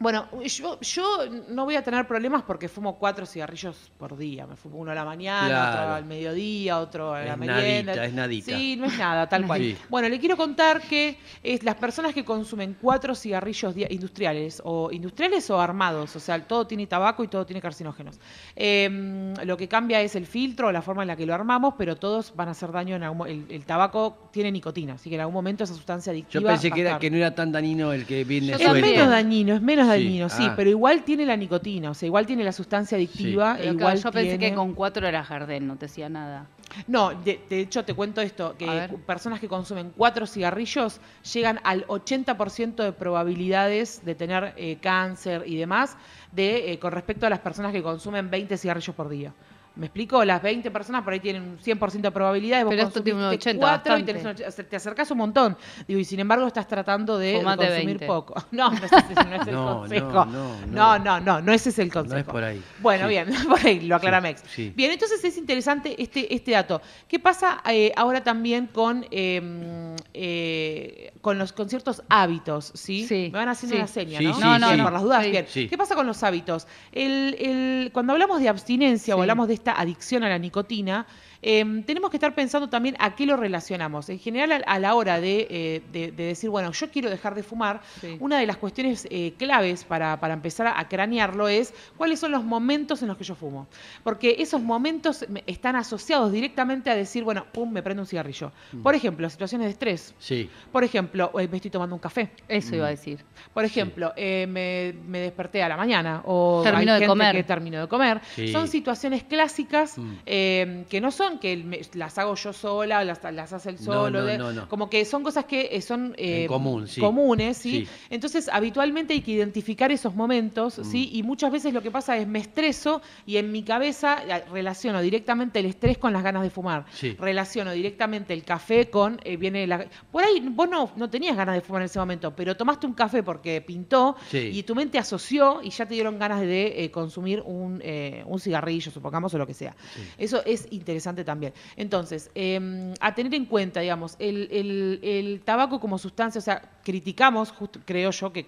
bueno, 0.00 0.26
yo, 0.44 0.80
yo 0.80 1.18
no 1.50 1.64
voy 1.66 1.76
a 1.76 1.82
tener 1.84 2.06
problemas 2.06 2.42
porque 2.42 2.68
fumo 2.68 2.98
cuatro 2.98 3.26
cigarrillos 3.26 3.76
por 3.98 4.16
día. 4.16 4.46
Me 4.46 4.56
fumo 4.56 4.78
uno 4.78 4.90
a 4.90 4.94
la 4.94 5.04
mañana, 5.04 5.46
Claro. 5.46 5.80
otro 5.82 5.94
al 5.94 6.04
mediodía, 6.06 6.78
otro 6.80 7.14
a 7.14 7.20
la 7.22 7.32
Es 7.34 7.38
merienda. 7.38 7.92
nadita, 7.92 8.04
es 8.06 8.12
nadita. 8.14 8.56
Sí, 8.56 8.76
no 8.76 8.86
es 8.86 8.98
nada, 8.98 9.28
tal 9.28 9.46
cual. 9.46 9.60
Sí. 9.60 9.76
Bueno, 9.90 10.08
le 10.08 10.18
quiero 10.18 10.36
contar 10.36 10.80
que 10.80 11.18
es 11.42 11.62
las 11.62 11.74
personas 11.76 12.14
que 12.14 12.24
consumen 12.24 12.76
cuatro 12.80 13.14
cigarrillos 13.14 13.74
industriales, 13.90 14.62
o 14.64 14.90
industriales 14.90 15.48
o 15.50 15.60
armados, 15.60 16.16
o 16.16 16.20
sea, 16.20 16.42
todo 16.42 16.66
tiene 16.66 16.86
tabaco 16.86 17.22
y 17.22 17.28
todo 17.28 17.44
tiene 17.44 17.60
carcinógenos. 17.60 18.18
Eh, 18.56 19.34
lo 19.44 19.56
que 19.56 19.68
cambia 19.68 20.00
es 20.00 20.16
el 20.16 20.26
filtro, 20.26 20.72
la 20.72 20.82
forma 20.82 21.02
en 21.02 21.08
la 21.08 21.16
que 21.16 21.26
lo 21.26 21.34
armamos, 21.34 21.74
pero 21.76 21.96
todos 21.96 22.34
van 22.34 22.48
a 22.48 22.52
hacer 22.52 22.72
daño 22.72 22.96
en 22.96 23.02
algún 23.02 23.28
el, 23.28 23.44
el 23.50 23.64
tabaco 23.66 24.16
tiene 24.32 24.50
nicotina, 24.50 24.94
así 24.94 25.08
que 25.10 25.16
en 25.16 25.20
algún 25.20 25.34
momento 25.34 25.64
esa 25.64 25.74
sustancia 25.74 26.10
adictiva. 26.12 26.40
Yo 26.40 26.46
pensé 26.48 26.70
que, 26.70 26.80
era, 26.80 26.98
que 26.98 27.10
no 27.10 27.16
era 27.18 27.34
tan 27.34 27.52
dañino 27.52 27.92
el 27.92 28.06
que 28.06 28.24
viene 28.24 28.48
Yo 28.48 28.54
Es 28.56 28.62
suelto. 28.62 28.86
menos 28.86 29.08
dañino, 29.10 29.54
es 29.54 29.60
menos 29.62 29.89
dañino, 29.90 30.28
sí, 30.28 30.44
ah. 30.46 30.54
pero 30.56 30.70
igual 30.70 31.02
tiene 31.02 31.24
la 31.26 31.36
nicotina, 31.36 31.90
o 31.90 31.94
sea, 31.94 32.06
igual 32.06 32.26
tiene 32.26 32.44
la 32.44 32.52
sustancia 32.52 32.96
adictiva. 32.96 33.54
e 33.54 33.58
Pero 33.58 33.72
igual 33.72 33.94
claro, 33.94 34.08
yo 34.08 34.12
pensé 34.12 34.38
que 34.38 34.54
con 34.54 34.74
cuatro 34.74 35.06
era 35.06 35.22
jardín, 35.24 35.66
no 35.66 35.76
te 35.76 35.86
decía 35.86 36.08
nada. 36.08 36.46
No, 36.86 37.10
de, 37.10 37.40
de 37.48 37.60
hecho 37.60 37.84
te 37.84 37.94
cuento 37.94 38.20
esto, 38.20 38.56
que 38.56 38.88
personas 39.06 39.40
que 39.40 39.48
consumen 39.48 39.92
cuatro 39.96 40.26
cigarrillos 40.26 41.00
llegan 41.32 41.60
al 41.64 41.86
80% 41.86 42.76
de 42.76 42.92
probabilidades 42.92 44.04
de 44.04 44.14
tener 44.14 44.54
eh, 44.56 44.78
cáncer 44.80 45.42
y 45.46 45.56
demás 45.56 45.96
de, 46.32 46.72
eh, 46.72 46.78
con 46.78 46.92
respecto 46.92 47.26
a 47.26 47.30
las 47.30 47.40
personas 47.40 47.72
que 47.72 47.82
consumen 47.82 48.30
20 48.30 48.56
cigarrillos 48.56 48.94
por 48.94 49.08
día. 49.08 49.32
Me 49.76 49.86
explico, 49.86 50.24
las 50.24 50.42
20 50.42 50.70
personas 50.70 51.02
por 51.04 51.12
ahí 51.12 51.20
tienen 51.20 51.42
un 51.42 51.58
100% 51.58 52.00
de 52.00 52.10
probabilidades. 52.10 52.64
vos 52.64 52.74
Pero 52.74 52.88
esto 52.88 53.02
tiene 53.02 53.18
un 53.20 53.24
consumiste 53.26 53.50
80, 53.50 53.60
cuatro 53.66 53.98
y 53.98 54.02
bastante. 54.02 54.34
tenés 54.34 54.68
te 54.68 54.76
acercás 54.76 55.10
un 55.12 55.18
montón. 55.18 55.56
Digo, 55.86 56.00
y 56.00 56.04
sin 56.04 56.20
embargo 56.20 56.46
estás 56.46 56.66
tratando 56.68 57.16
de 57.18 57.36
Fumate 57.38 57.66
consumir 57.66 57.86
20. 57.98 58.06
poco. 58.06 58.34
No, 58.50 58.70
no, 58.70 58.76
es 58.76 58.92
ese- 58.92 59.14
no 59.24 59.34
es 59.42 59.46
el 59.48 59.54
No, 59.54 59.78
consejo. 59.80 60.24
no, 60.26 60.66
No, 60.66 60.98
no, 60.98 60.98
no, 60.98 61.20
no, 61.20 61.40
no, 61.40 61.52
ese 61.52 61.68
es 61.70 61.78
el 61.78 61.90
consejo. 61.92 62.14
No 62.14 62.20
es 62.20 62.26
por 62.26 62.44
ahí. 62.44 62.62
Bueno, 62.80 63.04
Sí. 63.04 63.08
bien, 63.10 63.26
por 63.48 63.64
ahí 63.66 63.80
lo 63.80 63.96
aclara 63.96 64.18
Sí, 64.18 64.22
Mex. 64.22 64.42
sí. 64.54 64.72
Bien, 64.76 64.90
entonces 64.90 65.22
es 65.24 65.36
interesante 65.38 65.94
este, 66.02 66.34
este 66.34 66.50
dato. 66.50 66.82
¿Qué 67.08 67.18
pasa 67.18 67.62
eh, 67.70 67.92
ahora 67.96 68.22
también 68.22 68.66
con, 68.66 69.06
eh, 69.10 69.94
eh, 70.14 71.12
con 71.20 71.38
los 71.38 71.52
con 71.52 71.68
ciertos 71.68 72.02
hábitos? 72.08 72.72
¿sí? 72.74 73.06
Sí, 73.06 73.30
Me 73.32 73.38
van 73.38 73.48
haciendo 73.48 73.76
sí. 73.76 73.80
una 73.80 73.86
seña, 73.88 74.18
Sí, 74.18 74.24
¿no? 74.26 74.34
sí, 74.34 74.40
No, 74.40 74.58
no. 74.58 74.82
Por 74.84 74.92
las 74.92 75.02
dudas, 75.02 75.24
Sí. 75.24 75.30
bien. 75.30 75.46
Sí. 75.48 75.68
¿Qué 75.68 75.78
pasa 75.78 75.94
con 75.94 76.06
los 76.06 76.22
hábitos? 76.22 76.66
El, 76.92 77.36
el- 77.38 77.90
cuando 77.92 78.12
hablamos 78.12 78.40
de 78.40 78.48
abstinencia 78.48 79.16
o 79.16 79.20
hablamos 79.20 79.48
de 79.48 79.54
esta 79.60 79.78
adicción 79.78 80.24
a 80.24 80.28
la 80.28 80.38
nicotina, 80.38 81.06
eh, 81.42 81.82
tenemos 81.86 82.10
que 82.10 82.16
estar 82.16 82.34
pensando 82.34 82.68
también 82.68 82.96
a 82.98 83.14
qué 83.14 83.26
lo 83.26 83.36
relacionamos. 83.36 84.08
En 84.10 84.18
general, 84.18 84.62
a, 84.66 84.74
a 84.74 84.78
la 84.78 84.94
hora 84.94 85.20
de, 85.20 85.46
eh, 85.50 85.82
de- 85.92 86.12
de 86.12 86.24
decir, 86.24 86.50
bueno, 86.50 86.72
yo 86.72 86.90
quiero 86.90 87.08
dejar 87.10 87.34
de 87.34 87.42
fumar, 87.42 87.80
Sí. 88.00 88.16
una 88.20 88.38
de 88.38 88.46
las 88.46 88.56
cuestiones 88.56 89.06
eh, 89.10 89.32
claves 89.38 89.84
para, 89.84 90.18
para 90.20 90.34
empezar 90.34 90.66
a, 90.66 90.88
cranearlo 90.88 91.48
es 91.48 91.72
cuáles 91.96 92.18
son 92.20 92.32
los 92.32 92.44
momentos 92.44 93.00
en 93.02 93.08
los 93.08 93.16
que 93.16 93.24
yo 93.24 93.34
fumo. 93.34 93.66
Porque 94.04 94.36
esos 94.38 94.60
momentos 94.60 95.24
me- 95.28 95.44
están 95.46 95.76
asociados 95.76 96.32
directamente 96.32 96.90
a 96.90 96.94
decir, 96.96 97.24
bueno, 97.24 97.46
pum, 97.52 97.70
me 97.70 97.82
prendo 97.82 98.02
un 98.02 98.06
cigarrillo. 98.06 98.52
Mm. 98.72 98.82
Por 98.82 98.94
ejemplo, 98.94 99.28
situaciones 99.30 99.66
de 99.66 99.70
estrés. 99.72 100.14
Sí. 100.18 100.50
Por 100.72 100.84
ejemplo, 100.84 101.30
eh, 101.38 101.48
me 101.48 101.56
estoy 101.56 101.70
tomando 101.70 101.94
un 101.94 102.00
café. 102.00 102.30
Eso 102.48 102.72
Mm. 102.72 102.74
iba 102.74 102.86
a 102.86 102.90
decir. 102.90 103.24
Por 103.54 103.64
ejemplo, 103.64 104.12
eh, 104.16 104.46
me, 104.48 104.94
me 105.08 105.20
desperté 105.20 105.62
a 105.62 105.68
la 105.68 105.76
mañana 105.76 106.22
o 106.26 106.60
Termino 106.64 106.92
hay 106.92 107.00
de 107.00 107.06
gente 107.06 107.08
comer. 107.08 107.34
que 107.36 107.42
terminó 107.44 107.80
de 107.80 107.88
comer. 107.88 108.20
Sí. 108.34 108.48
Son 108.48 108.68
situaciones 108.68 109.24
clásicas 109.24 109.96
Mm. 109.96 110.12
eh, 110.26 110.84
que 110.90 111.00
no 111.00 111.10
son 111.10 111.29
que 111.38 111.56
me- 111.56 111.80
las 111.94 112.18
hago 112.18 112.34
yo 112.34 112.52
sola, 112.52 113.04
las, 113.04 113.20
las 113.32 113.52
hace 113.52 113.70
él 113.70 113.76
No, 113.80 113.84
solo. 113.84 114.22
no, 114.22 114.38
no, 114.38 114.52
no. 114.52 114.68
Como 114.68 114.90
que 114.90 115.04
son 115.04 115.22
cosas 115.22 115.44
que 115.44 115.68
eh, 115.72 115.80
son 115.80 116.14
eh, 116.18 116.42
En 116.42 116.48
común, 116.48 116.88
sí. 116.88 117.00
comunes, 117.00 117.56
¿sí? 117.56 117.86
Sí. 117.86 117.88
Entonces, 118.10 118.48
habitualmente 118.52 119.14
hay 119.14 119.20
que 119.20 119.32
identificar 119.32 119.92
esos 119.92 120.14
momentos, 120.14 120.78
Mm. 120.78 120.84
¿sí? 120.84 121.10
Y 121.12 121.22
muchas 121.22 121.52
veces 121.52 121.72
lo 121.74 121.82
que 121.82 121.90
pasa 121.90 122.16
es 122.16 122.26
me 122.26 122.38
estreso 122.40 123.02
y 123.26 123.36
en 123.36 123.52
mi 123.52 123.62
cabeza 123.62 124.18
eh, 124.26 124.44
relaciono 124.50 125.00
directamente 125.02 125.58
el 125.60 125.66
estrés 125.66 125.98
con 125.98 126.12
las 126.12 126.22
ganas 126.22 126.42
de 126.42 126.50
fumar. 126.50 126.86
Sí. 126.92 127.16
Relaciono 127.18 127.72
directamente 127.72 128.32
el 128.34 128.44
café 128.44 128.90
con, 128.90 129.20
eh, 129.24 129.36
viene 129.36 129.66
la... 129.66 129.86
Por 130.10 130.24
ahí 130.24 130.40
vos 130.50 130.68
no, 130.68 130.90
no 130.96 131.08
tenías 131.10 131.36
ganas 131.36 131.54
de 131.54 131.60
fumar 131.60 131.82
en 131.82 131.86
ese 131.86 131.98
momento, 131.98 132.34
pero 132.34 132.56
tomaste 132.56 132.86
un 132.86 132.94
café 132.94 133.22
porque 133.22 133.60
pintó 133.60 134.16
y 134.32 134.62
tu 134.62 134.74
mente 134.74 134.98
asoció 134.98 135.60
y 135.62 135.70
ya 135.70 135.86
te 135.86 135.94
dieron 135.94 136.18
ganas 136.18 136.40
de 136.40 136.84
eh, 136.84 136.90
consumir 136.90 137.42
un, 137.44 137.82
un 138.26 138.40
cigarrillo, 138.40 138.90
supongamos, 138.90 139.32
o 139.34 139.38
lo 139.38 139.46
que 139.46 139.54
sea. 139.54 139.74
Eso 140.18 140.42
es 140.44 140.66
interesante 140.70 141.19
también. 141.24 141.52
Entonces, 141.76 142.30
eh, 142.34 142.94
a 143.00 143.14
tener 143.14 143.34
en 143.34 143.46
cuenta, 143.46 143.80
digamos, 143.80 144.16
el, 144.18 144.48
el- 144.50 145.00
el 145.02 145.40
tabaco 145.44 145.80
como 145.80 145.98
sustancia, 145.98 146.38
o 146.38 146.42
sea, 146.42 146.62
criticamos, 146.90 147.52
justo 147.52 147.78
creo 147.84 148.10
yo 148.10 148.32
que, 148.32 148.44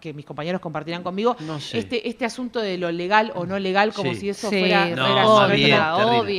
que 0.00 0.12
mis 0.12 0.24
compañeros 0.26 0.60
compartirán 0.60 1.04
conmigo, 1.04 1.36
No 1.40 1.60
sé. 1.60 1.78
este, 1.78 2.08
este 2.08 2.24
asunto 2.24 2.58
de 2.58 2.76
lo 2.76 2.90
legal 2.90 3.30
o 3.36 3.46
no 3.46 3.56
legal, 3.60 3.92
como 3.92 4.12
Sí. 4.14 4.20
si 4.20 4.28
eso 4.30 4.50
Sí, 4.50 4.58
fuera, 4.58 4.88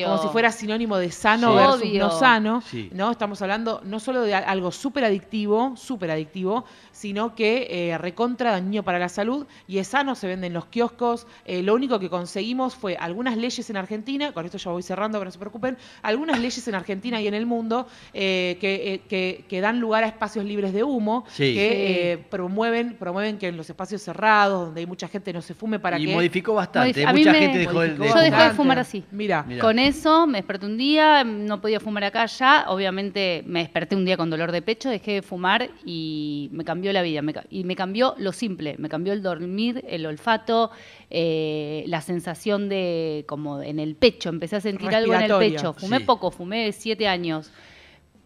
como 0.05 0.17
si 0.21 0.27
fuera 0.29 0.51
sinónimo 0.51 0.97
de 0.97 1.11
sano 1.11 1.51
Sí. 1.51 1.57
versus 1.57 1.81
Obvio. 1.89 1.99
no 1.99 2.11
sano, 2.11 2.61
Sí. 2.61 2.89
¿no? 2.93 3.09
Estamos 3.11 3.41
hablando 3.41 3.79
no 3.85 3.99
solo 4.01 4.21
de 4.23 4.33
algo 4.35 4.71
súper 4.71 5.05
adictivo, 5.05 5.75
súper 5.77 6.11
adictivo, 6.11 6.65
sino 6.91 7.35
que 7.35 7.67
eh, 7.69 7.97
recontra 7.97 8.51
dañino 8.51 8.83
para 8.83 8.99
la 8.99 9.09
salud 9.09 9.45
y 9.67 9.77
es 9.77 9.87
sano, 9.87 10.15
se 10.15 10.27
vende 10.27 10.47
en 10.47 10.53
los 10.53 10.65
kioscos. 10.65 11.25
Eh, 11.45 11.61
lo 11.63 11.73
único 11.73 11.99
que 11.99 12.09
conseguimos 12.09 12.75
fue 12.75 12.97
algunas 12.97 13.37
leyes 13.37 13.69
en 13.69 13.77
Argentina, 13.77 14.33
con 14.33 14.45
esto 14.45 14.57
ya 14.57 14.71
voy 14.71 14.83
cerrando, 14.83 15.17
pero 15.19 15.29
no 15.29 15.31
se 15.31 15.39
preocupen, 15.39 15.77
algunas 16.01 16.37
leyes 16.39 16.67
en 16.67 16.75
Argentina 16.75 17.21
y 17.21 17.27
en 17.27 17.33
el 17.33 17.45
mundo 17.45 17.87
eh, 18.13 18.57
que, 18.59 18.93
eh, 18.93 19.01
que- 19.07 19.45
que 19.47 19.61
dan 19.61 19.79
lugar 19.79 20.03
a 20.03 20.07
espacios 20.07 20.43
libres 20.45 20.73
de 20.73 20.83
humo, 20.83 21.25
Sí. 21.29 21.44
Que 21.53 22.11
eh, 22.13 22.17
promueven, 22.17 22.95
promueven 22.95 23.37
que 23.37 23.47
en 23.47 23.57
los 23.57 23.69
espacios 23.69 24.01
cerrados, 24.01 24.67
donde 24.67 24.81
hay 24.81 24.87
mucha 24.87 25.07
gente, 25.07 25.31
no 25.33 25.41
se 25.41 25.53
fume 25.53 25.79
para 25.79 25.99
y 25.99 26.05
que... 26.05 26.13
modificó 26.13 26.53
bastante. 26.53 27.01
Modif- 27.03 27.07
a 27.09 27.13
mí 27.13 27.19
Mucha 27.19 27.31
me- 27.31 27.39
gente 27.39 27.57
dejó 27.59 27.79
de, 27.81 27.89
de 27.95 28.07
Yo 28.07 28.15
dejé 28.15 28.43
de 28.43 28.49
fumar. 28.51 28.79
así. 28.79 29.03
Mira, 29.11 29.43
Mirá. 29.43 29.61
Con 29.61 29.79
eso 29.79 30.27
me 30.27 30.39
desperté 30.39 30.65
un 30.65 30.77
día, 30.77 31.23
no 31.23 31.61
podía 31.61 31.79
fumar 31.79 32.03
acá 32.05 32.25
ya, 32.25 32.65
obviamente 32.69 33.43
me 33.45 33.59
desperté 33.59 33.95
un 33.95 34.05
día 34.05 34.17
con 34.17 34.29
dolor 34.29 34.51
de 34.51 34.61
pecho, 34.61 34.89
dejé 34.89 35.11
de 35.13 35.21
fumar 35.21 35.69
y 35.85 36.49
me 36.51 36.63
cambió 36.63 36.91
la 36.93 37.01
vida. 37.01 37.21
me 37.21 37.33
ca- 37.33 37.45
y 37.49 37.63
me 37.63 37.75
cambió 37.75 38.15
lo 38.17 38.31
simple, 38.31 38.75
me 38.79 38.89
cambió 38.89 39.13
el 39.13 39.21
dormir, 39.21 39.83
el 39.87 40.05
olfato, 40.05 40.71
eh, 41.09 41.83
la 41.87 42.01
sensación 42.01 42.69
de 42.69 43.23
como 43.27 43.61
en 43.61 43.79
el 43.79 43.95
pecho, 43.95 44.29
empecé 44.29 44.55
a 44.57 44.61
sentir 44.61 44.93
algo 44.93 45.13
en 45.13 45.21
el 45.21 45.37
pecho. 45.37 45.73
Fumé 45.73 45.99
Sí. 45.99 46.03
poco, 46.05 46.31
fumé 46.31 46.71
siete 46.71 47.07
años, 47.07 47.51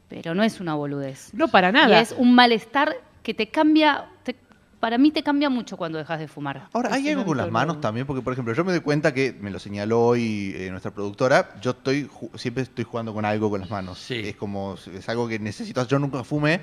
pero 0.07 0.33
no 0.33 0.43
es 0.43 0.59
una 0.59 0.73
boludez. 0.75 1.29
no 1.33 1.47
para 1.49 1.71
nada. 1.71 1.99
Y 1.99 2.01
es 2.01 2.15
un 2.17 2.33
malestar 2.33 2.95
que 3.29 3.33
te 3.35 3.51
cambia, 3.51 4.07
te- 4.23 4.35
para 4.79 4.97
mí 4.97 5.11
te 5.11 5.21
cambia 5.21 5.51
mucho 5.51 5.77
cuando 5.77 5.99
dejas 5.99 6.17
de 6.19 6.27
fumar. 6.27 6.67
Ahora, 6.73 6.91
¿hay 6.95 7.07
algo 7.09 7.25
con 7.25 7.37
las 7.37 7.51
manos 7.51 7.79
también? 7.79 8.07
Porque, 8.07 8.23
por 8.23 8.33
ejemplo, 8.33 8.55
yo 8.55 8.65
me 8.65 8.71
doy 8.71 8.81
cuenta 8.81 9.13
que, 9.13 9.37
me 9.39 9.51
lo 9.51 9.59
señaló 9.59 10.01
hoy 10.01 10.51
eh, 10.55 10.69
nuestra 10.71 10.89
productora, 10.91 11.53
yo 11.61 11.71
estoy 11.71 12.09
siempre 12.33 12.63
estoy 12.63 12.85
jugando 12.85 13.13
con 13.13 13.23
algo 13.25 13.51
con 13.51 13.61
las 13.61 13.69
manos. 13.69 13.99
Sí. 13.99 14.15
Es 14.15 14.35
como, 14.35 14.77
es 14.91 15.07
algo 15.09 15.27
que 15.27 15.37
necesito 15.37 15.79
hacer. 15.79 15.91
Yo 15.91 15.99
nunca 15.99 16.23
fumé, 16.23 16.59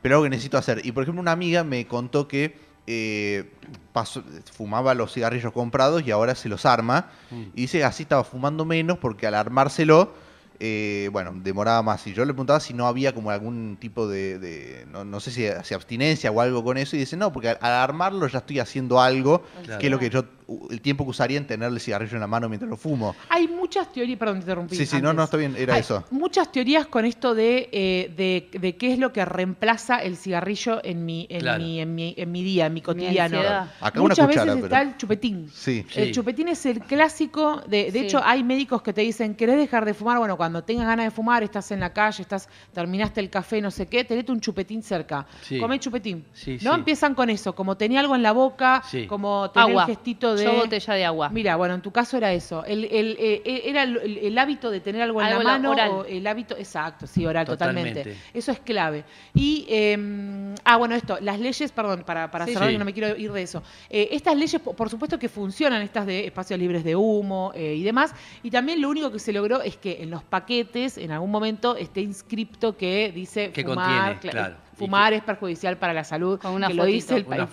pero 0.00 0.14
algo 0.14 0.24
que 0.24 0.30
necesito 0.30 0.56
hacer. 0.56 0.80
Y, 0.86 0.92
por 0.92 1.02
ejemplo, 1.02 1.20
una 1.20 1.32
amiga 1.32 1.64
me 1.64 1.86
contó 1.86 2.26
que 2.26 2.56
eh, 2.86 3.50
pasó- 3.92 4.24
fumaba 4.54 4.94
los 4.94 5.12
cigarrillos 5.12 5.52
comprados 5.52 6.02
y 6.06 6.12
ahora 6.12 6.34
se 6.34 6.48
los 6.48 6.64
arma. 6.64 7.10
Mm. 7.30 7.42
Y 7.54 7.60
dice 7.62 7.78
que 7.78 7.84
así 7.84 8.04
estaba 8.04 8.24
fumando 8.24 8.64
menos 8.64 8.96
porque 8.96 9.26
al 9.26 9.34
armárselo, 9.34 10.14
eh, 10.60 11.08
bueno, 11.12 11.32
demoraba 11.34 11.82
más. 11.82 12.06
Y 12.06 12.12
yo 12.14 12.24
le 12.24 12.32
preguntaba 12.32 12.60
si 12.60 12.74
no 12.74 12.86
había 12.86 13.14
como 13.14 13.30
algún 13.30 13.76
tipo 13.80 14.06
de, 14.08 14.38
de- 14.38 14.86
no, 14.90 15.04
no 15.04 15.20
sé 15.20 15.30
si, 15.30 15.46
si 15.64 15.74
abstinencia 15.74 16.30
o 16.30 16.40
algo 16.40 16.62
con 16.64 16.76
eso. 16.76 16.96
Y 16.96 17.00
dice, 17.00 17.16
no, 17.16 17.32
porque 17.32 17.50
al, 17.50 17.58
al 17.60 17.72
armarlo 17.72 18.26
ya 18.28 18.38
estoy 18.38 18.58
haciendo 18.60 19.00
algo, 19.00 19.42
Claro. 19.64 19.80
que 19.80 19.86
es 19.86 19.90
lo 19.90 19.98
que 19.98 20.10
yo, 20.10 20.24
el 20.70 20.80
tiempo 20.80 21.04
que 21.04 21.10
usaría 21.10 21.38
en 21.38 21.46
tener 21.46 21.68
el 21.72 21.80
cigarrillo 21.80 22.14
en 22.14 22.20
la 22.20 22.26
mano 22.26 22.48
mientras 22.48 22.68
lo 22.70 22.76
fumo. 22.76 23.16
Hay 23.28 23.48
muchas 23.48 23.92
teorías, 23.92 24.18
perdón, 24.18 24.36
te 24.36 24.40
interrumpí. 24.42 24.76
Sí, 24.76 24.86
sí, 24.86 25.02
no, 25.02 25.08
antes. 25.10 25.16
no, 25.16 25.24
está 25.24 25.36
bien, 25.36 25.56
era 25.58 25.74
Hay 25.74 25.80
eso. 25.80 26.04
Muchas 26.10 26.52
teorías 26.52 26.86
con 26.86 27.04
esto 27.04 27.34
de, 27.34 27.68
eh, 27.72 28.12
de, 28.16 28.48
de 28.58 28.76
qué 28.76 28.92
es 28.92 28.98
lo 29.00 29.12
que 29.12 29.24
reemplaza 29.24 29.98
el 29.98 30.16
cigarrillo 30.16 30.80
en 30.84 31.04
mi, 31.04 31.26
en 31.30 31.40
Claro. 31.40 31.62
mi, 31.64 31.80
en 31.80 31.94
mi, 31.94 32.14
en 32.16 32.30
mi 32.30 32.44
día, 32.44 32.66
en 32.66 32.74
mi 32.74 32.76
Mi 32.78 32.82
cotidiano. 32.82 33.36
ansiedad. 33.38 33.70
Acá 33.80 34.00
una 34.00 34.10
Muchas 34.10 34.26
cuchara, 34.28 34.44
veces 34.44 34.62
pero- 34.62 34.66
está 34.66 34.82
el 34.82 34.96
chupetín. 34.96 35.50
Sí. 35.52 35.84
Sí. 35.90 36.00
El 36.00 36.12
chupetín 36.12 36.48
es 36.48 36.64
el 36.66 36.80
clásico, 36.80 37.62
de, 37.66 37.90
de 37.90 38.00
Sí. 38.00 38.06
hecho 38.06 38.20
hay 38.24 38.44
médicos 38.44 38.82
que 38.82 38.92
te 38.92 39.00
dicen, 39.00 39.34
¿querés 39.34 39.56
dejar 39.56 39.84
de 39.84 39.94
fumar? 39.94 40.18
Bueno, 40.18 40.36
cuando 40.36 40.62
tengas 40.62 40.86
ganas 40.86 41.06
de 41.06 41.10
fumar, 41.10 41.42
estás 41.42 41.72
en 41.72 41.80
la 41.80 41.92
calle, 41.92 42.22
estás, 42.22 42.48
terminaste 42.72 43.20
el 43.20 43.30
café, 43.30 43.60
no 43.60 43.70
sé 43.72 43.86
qué, 43.86 44.04
tenete 44.04 44.30
un 44.30 44.40
chupetín 44.40 44.82
cerca. 44.82 45.26
Sí. 45.42 45.58
Come 45.58 45.80
chupetín. 45.80 46.24
Sí, 46.34 46.58
no 46.62 46.72
sí. 46.74 46.78
empiezan 46.78 47.14
con 47.16 47.30
eso, 47.30 47.54
como 47.54 47.76
tenía 47.76 47.98
algo 47.98 48.14
en 48.14 48.22
la 48.22 48.30
boca, 48.32 48.82
Sí. 48.88 49.06
como 49.08 49.50
tener 49.50 49.70
Agua. 49.70 49.82
el 49.82 49.86
gestito 49.88 50.35
de... 50.36 50.44
Yo 50.44 50.54
botella 50.56 50.94
de 50.94 51.04
agua. 51.04 51.28
Mira, 51.30 51.56
bueno, 51.56 51.74
en 51.74 51.82
tu 51.82 51.90
caso 51.90 52.16
era 52.16 52.32
eso. 52.32 52.64
El, 52.64 52.84
el- 52.84 53.16
eh, 53.18 53.62
era 53.64 53.82
el, 53.82 53.96
el- 53.98 54.18
el 54.18 54.38
hábito 54.38 54.70
de 54.70 54.80
tener 54.80 55.02
algo 55.02 55.20
en 55.20 55.26
Algo 55.28 55.42
la 55.42 55.50
mano. 55.52 55.70
oral. 55.72 55.90
o 55.90 56.04
el 56.04 56.26
hábito, 56.26 56.56
exacto, 56.56 57.06
sí, 57.06 57.24
oral, 57.26 57.46
totalmente. 57.46 57.90
Totalmente. 58.00 58.22
Eso 58.32 58.52
es 58.52 58.60
clave. 58.60 59.04
Y, 59.34 59.66
eh, 59.68 60.54
ah, 60.64 60.76
bueno, 60.76 60.94
esto, 60.94 61.18
las 61.20 61.40
leyes, 61.40 61.72
perdón, 61.72 62.02
para, 62.06 62.30
para 62.30 62.46
Sí, 62.46 62.52
cerrar, 62.52 62.68
sí. 62.68 62.74
que 62.74 62.78
no 62.78 62.84
me 62.84 62.92
quiero 62.92 63.16
ir 63.16 63.32
de 63.32 63.42
eso. 63.42 63.62
Eh, 63.90 64.08
estas 64.12 64.36
leyes, 64.36 64.60
po- 64.60 64.74
por 64.74 64.88
supuesto 64.90 65.18
que 65.18 65.28
funcionan, 65.28 65.82
estas 65.82 66.06
de 66.06 66.26
espacios 66.26 66.58
libres 66.58 66.84
de 66.84 66.94
humo 66.96 67.52
eh, 67.54 67.74
y 67.74 67.82
demás. 67.82 68.14
Y 68.42 68.50
también 68.50 68.80
lo 68.80 68.88
único 68.88 69.10
que 69.10 69.18
se 69.18 69.32
logró 69.32 69.62
es 69.62 69.76
que 69.76 70.02
en 70.02 70.10
los 70.10 70.22
paquetes, 70.24 70.98
en 70.98 71.10
algún 71.12 71.30
momento, 71.30 71.76
esté 71.76 72.00
inscripto 72.00 72.76
que 72.76 73.12
dice 73.14 73.50
Que 73.52 73.62
fumar. 73.64 74.12
contiene, 74.14 74.20
cla- 74.20 74.30
claro. 74.30 74.65
Fumar 74.76 75.12
es 75.14 75.22
perjudicial 75.22 75.76
para 75.78 75.92
la 75.94 76.04
salud, 76.04 76.38
Con 76.38 76.52
una 76.52 76.68
que 76.68 76.74
lo 76.74 76.84
dice 76.84 77.16
el, 77.16 77.24
paquete 77.24 77.48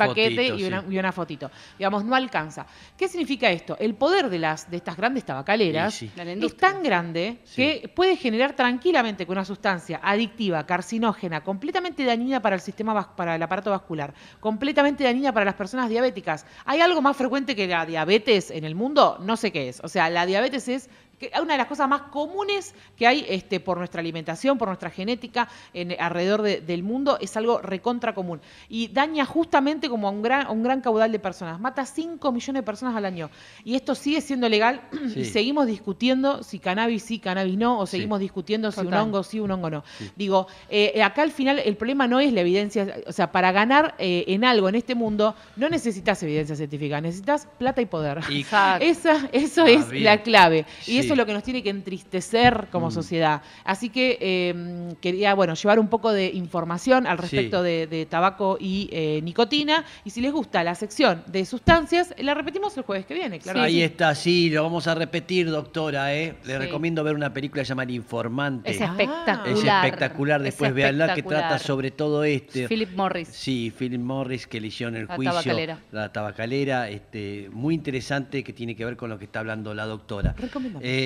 fotito, 0.49 0.55
y, 0.59 0.63
una, 0.65 0.81
sí. 0.81 0.87
y 0.89 0.97
una 0.99 1.11
fotito. 1.11 1.51
Digamos, 1.77 2.03
no 2.03 2.15
alcanza. 2.15 2.65
¿Qué 2.97 3.07
significa 3.07 3.49
esto? 3.49 3.77
El 3.79 3.95
poder 3.95 4.29
de 4.29 4.39
las 4.39 4.69
de 4.69 4.77
estas 4.77 4.97
grandes 4.97 5.23
tabacaleras 5.23 5.93
Sí, 5.93 6.09
sí. 6.13 6.21
Es 6.45 6.57
tan 6.57 6.83
grande 6.83 7.39
Sí. 7.45 7.55
que 7.55 7.87
puede 7.87 8.15
generar 8.17 8.55
tranquilamente 8.55 9.25
con 9.25 9.37
una 9.37 9.45
sustancia 9.45 9.99
adictiva, 10.03 10.65
carcinógena, 10.65 11.41
completamente 11.43 12.03
dañina 12.03 12.41
para 12.41 12.55
el 12.55 12.61
sistema 12.61 13.15
para 13.15 13.35
el 13.35 13.41
aparato 13.43 13.71
vascular, 13.71 14.13
completamente 14.39 15.03
dañina 15.03 15.31
para 15.33 15.45
las 15.45 15.55
personas 15.55 15.89
diabéticas. 15.89 16.45
¿Hay 16.65 16.81
algo 16.81 17.01
más 17.01 17.15
frecuente 17.15 17.55
que 17.55 17.67
la 17.67 17.85
diabetes 17.85 18.51
en 18.51 18.63
el 18.65 18.75
mundo? 18.75 19.17
No 19.21 19.37
sé 19.37 19.51
qué 19.51 19.69
es. 19.69 19.79
O 19.83 19.87
sea, 19.87 20.09
la 20.09 20.25
diabetes 20.25 20.67
es 20.67 20.89
que- 21.29 21.41
una 21.41 21.53
de 21.53 21.57
las 21.57 21.67
cosas 21.67 21.87
más 21.89 22.03
comunes 22.03 22.73
que 22.97 23.07
hay 23.07 23.25
este, 23.27 23.59
por 23.59 23.77
nuestra 23.77 24.01
alimentación, 24.01 24.57
por 24.57 24.67
nuestra 24.67 24.89
genética 24.89 25.47
en, 25.73 25.95
alrededor 25.99 26.41
de- 26.41 26.61
del 26.61 26.83
mundo, 26.83 27.17
es 27.21 27.35
algo 27.37 27.59
recontra 27.61 28.13
común. 28.13 28.41
Y 28.69 28.87
daña 28.89 29.25
justamente 29.25 29.89
como 29.89 30.07
a 30.07 30.11
un 30.11 30.21
gran, 30.21 30.45
a 30.47 30.51
un 30.51 30.63
gran 30.63 30.81
caudal 30.81 31.11
de 31.11 31.19
personas. 31.19 31.59
Mata 31.59 31.85
5 31.85 32.31
millones 32.31 32.61
de 32.61 32.65
personas 32.65 32.95
al 32.95 33.05
año. 33.05 33.29
Y 33.63 33.75
esto 33.75 33.95
sigue 33.95 34.21
siendo 34.21 34.49
legal 34.49 34.81
y 35.15 35.25
seguimos 35.25 35.67
discutiendo 35.67 36.43
si 36.43 36.59
cannabis 36.59 37.03
sí, 37.03 37.19
cannabis 37.19 37.57
no, 37.57 37.79
o 37.79 37.85
Sí. 37.85 37.97
seguimos 37.97 38.19
discutiendo 38.19 38.71
si 38.71 38.81
un 38.81 38.93
hongo 38.93 39.23
sí, 39.23 39.39
un 39.39 39.51
hongo 39.51 39.69
no. 39.69 39.83
Digo, 40.15 40.47
eh, 40.69 41.01
acá 41.03 41.21
al 41.23 41.31
final 41.31 41.59
el 41.59 41.75
problema 41.77 42.07
no 42.07 42.19
es 42.19 42.33
la 42.33 42.41
evidencia, 42.41 42.97
o 43.07 43.11
sea, 43.11 43.31
para 43.31 43.51
ganar 43.51 43.95
eh, 43.97 44.25
en 44.27 44.43
algo 44.45 44.69
en 44.69 44.75
este 44.75 44.95
mundo 44.95 45.35
no 45.55 45.69
necesitas 45.69 46.21
evidencia 46.23 46.55
científica, 46.55 46.99
necesitas 47.01 47.47
plata 47.57 47.81
y 47.81 47.85
poder. 47.85 48.19
Y-. 48.29 48.43
Esa, 48.81 49.29
eso 49.31 49.63
Ah, 49.65 49.69
es 49.69 49.89
bien. 49.89 50.03
la 50.03 50.21
clave. 50.23 50.65
Y 50.87 50.97
eso 50.97 51.12
eso 51.13 51.21
es 51.21 51.25
lo 51.25 51.25
que 51.25 51.33
nos 51.33 51.43
tiene 51.43 51.63
que 51.63 51.69
entristecer 51.69 52.67
como 52.71 52.87
Mm. 52.87 52.91
sociedad. 52.91 53.41
Así 53.63 53.89
que 53.89 54.17
eh, 54.19 54.93
quería, 55.01 55.33
bueno, 55.35 55.53
llevar 55.53 55.79
un 55.79 55.87
poco 55.87 56.11
de 56.11 56.27
información 56.27 57.07
al 57.07 57.17
respecto 57.17 57.59
Sí. 57.61 57.65
de, 57.69 57.87
de 57.87 58.05
tabaco 58.05 58.57
y 58.59 58.89
eh, 58.91 59.21
nicotina. 59.23 59.85
Y 60.05 60.09
si 60.09 60.21
les 60.21 60.31
gusta 60.31 60.63
la 60.63 60.75
sección 60.75 61.23
de 61.27 61.45
sustancias, 61.45 62.13
la 62.17 62.33
repetimos 62.33 62.75
el 62.77 62.83
jueves 62.83 63.05
que 63.05 63.13
viene, 63.13 63.39
claro. 63.39 63.61
Ahí 63.61 63.73
que 63.73 63.77
sí. 63.79 63.83
está, 63.83 64.15
sí, 64.15 64.49
lo 64.49 64.63
vamos 64.63 64.87
a 64.87 64.95
repetir, 64.95 65.49
doctora. 65.49 66.13
¿eh? 66.15 66.35
Le 66.45 66.57
recomiendo 66.59 67.03
ver 67.03 67.15
una 67.15 67.33
película 67.33 67.63
llamada 67.63 67.91
Informante. 67.91 68.71
Es 68.71 68.81
Ah. 68.81 68.85
espectacular. 68.85 69.47
Es 69.47 69.63
espectacular, 69.63 70.39
Es 70.41 70.45
después 70.45 70.73
véanla, 70.73 71.05
que 71.07 71.11
espectacular. 71.21 71.49
trata 71.49 71.63
sobre 71.63 71.91
todo 71.91 72.23
este. 72.23 72.67
Philip 72.67 72.95
Morris. 72.95 73.27
Sí, 73.29 73.71
Philip 73.77 74.01
Morris 74.01 74.47
que 74.47 74.57
eligió 74.57 74.87
en 74.87 74.95
el 74.95 75.07
La 75.07 75.15
juicio 75.15 75.31
tabacalera. 75.33 75.79
la 75.91 76.11
tabacalera, 76.11 76.89
este, 76.89 77.49
muy 77.51 77.75
interesante 77.75 78.43
que 78.43 78.53
tiene 78.53 78.75
que 78.75 78.85
ver 78.85 78.97
con 78.97 79.09
lo 79.09 79.17
que 79.19 79.25
está 79.25 79.39
hablando 79.39 79.73
la 79.73 79.85
doctora. 79.85 80.33
Recomendamos. 80.37 80.83
Eh, 80.85 81.02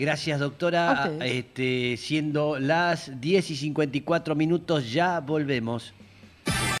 gracias 0.00 0.38
A 0.38 0.42
doctora, 0.42 1.12
este, 1.24 1.96
siendo 1.96 2.58
las 2.58 3.20
10 3.20 3.50
y 3.50 3.56
54 3.56 4.34
minutos 4.34 4.92
ya 4.92 5.20
volvemos. 5.20 5.92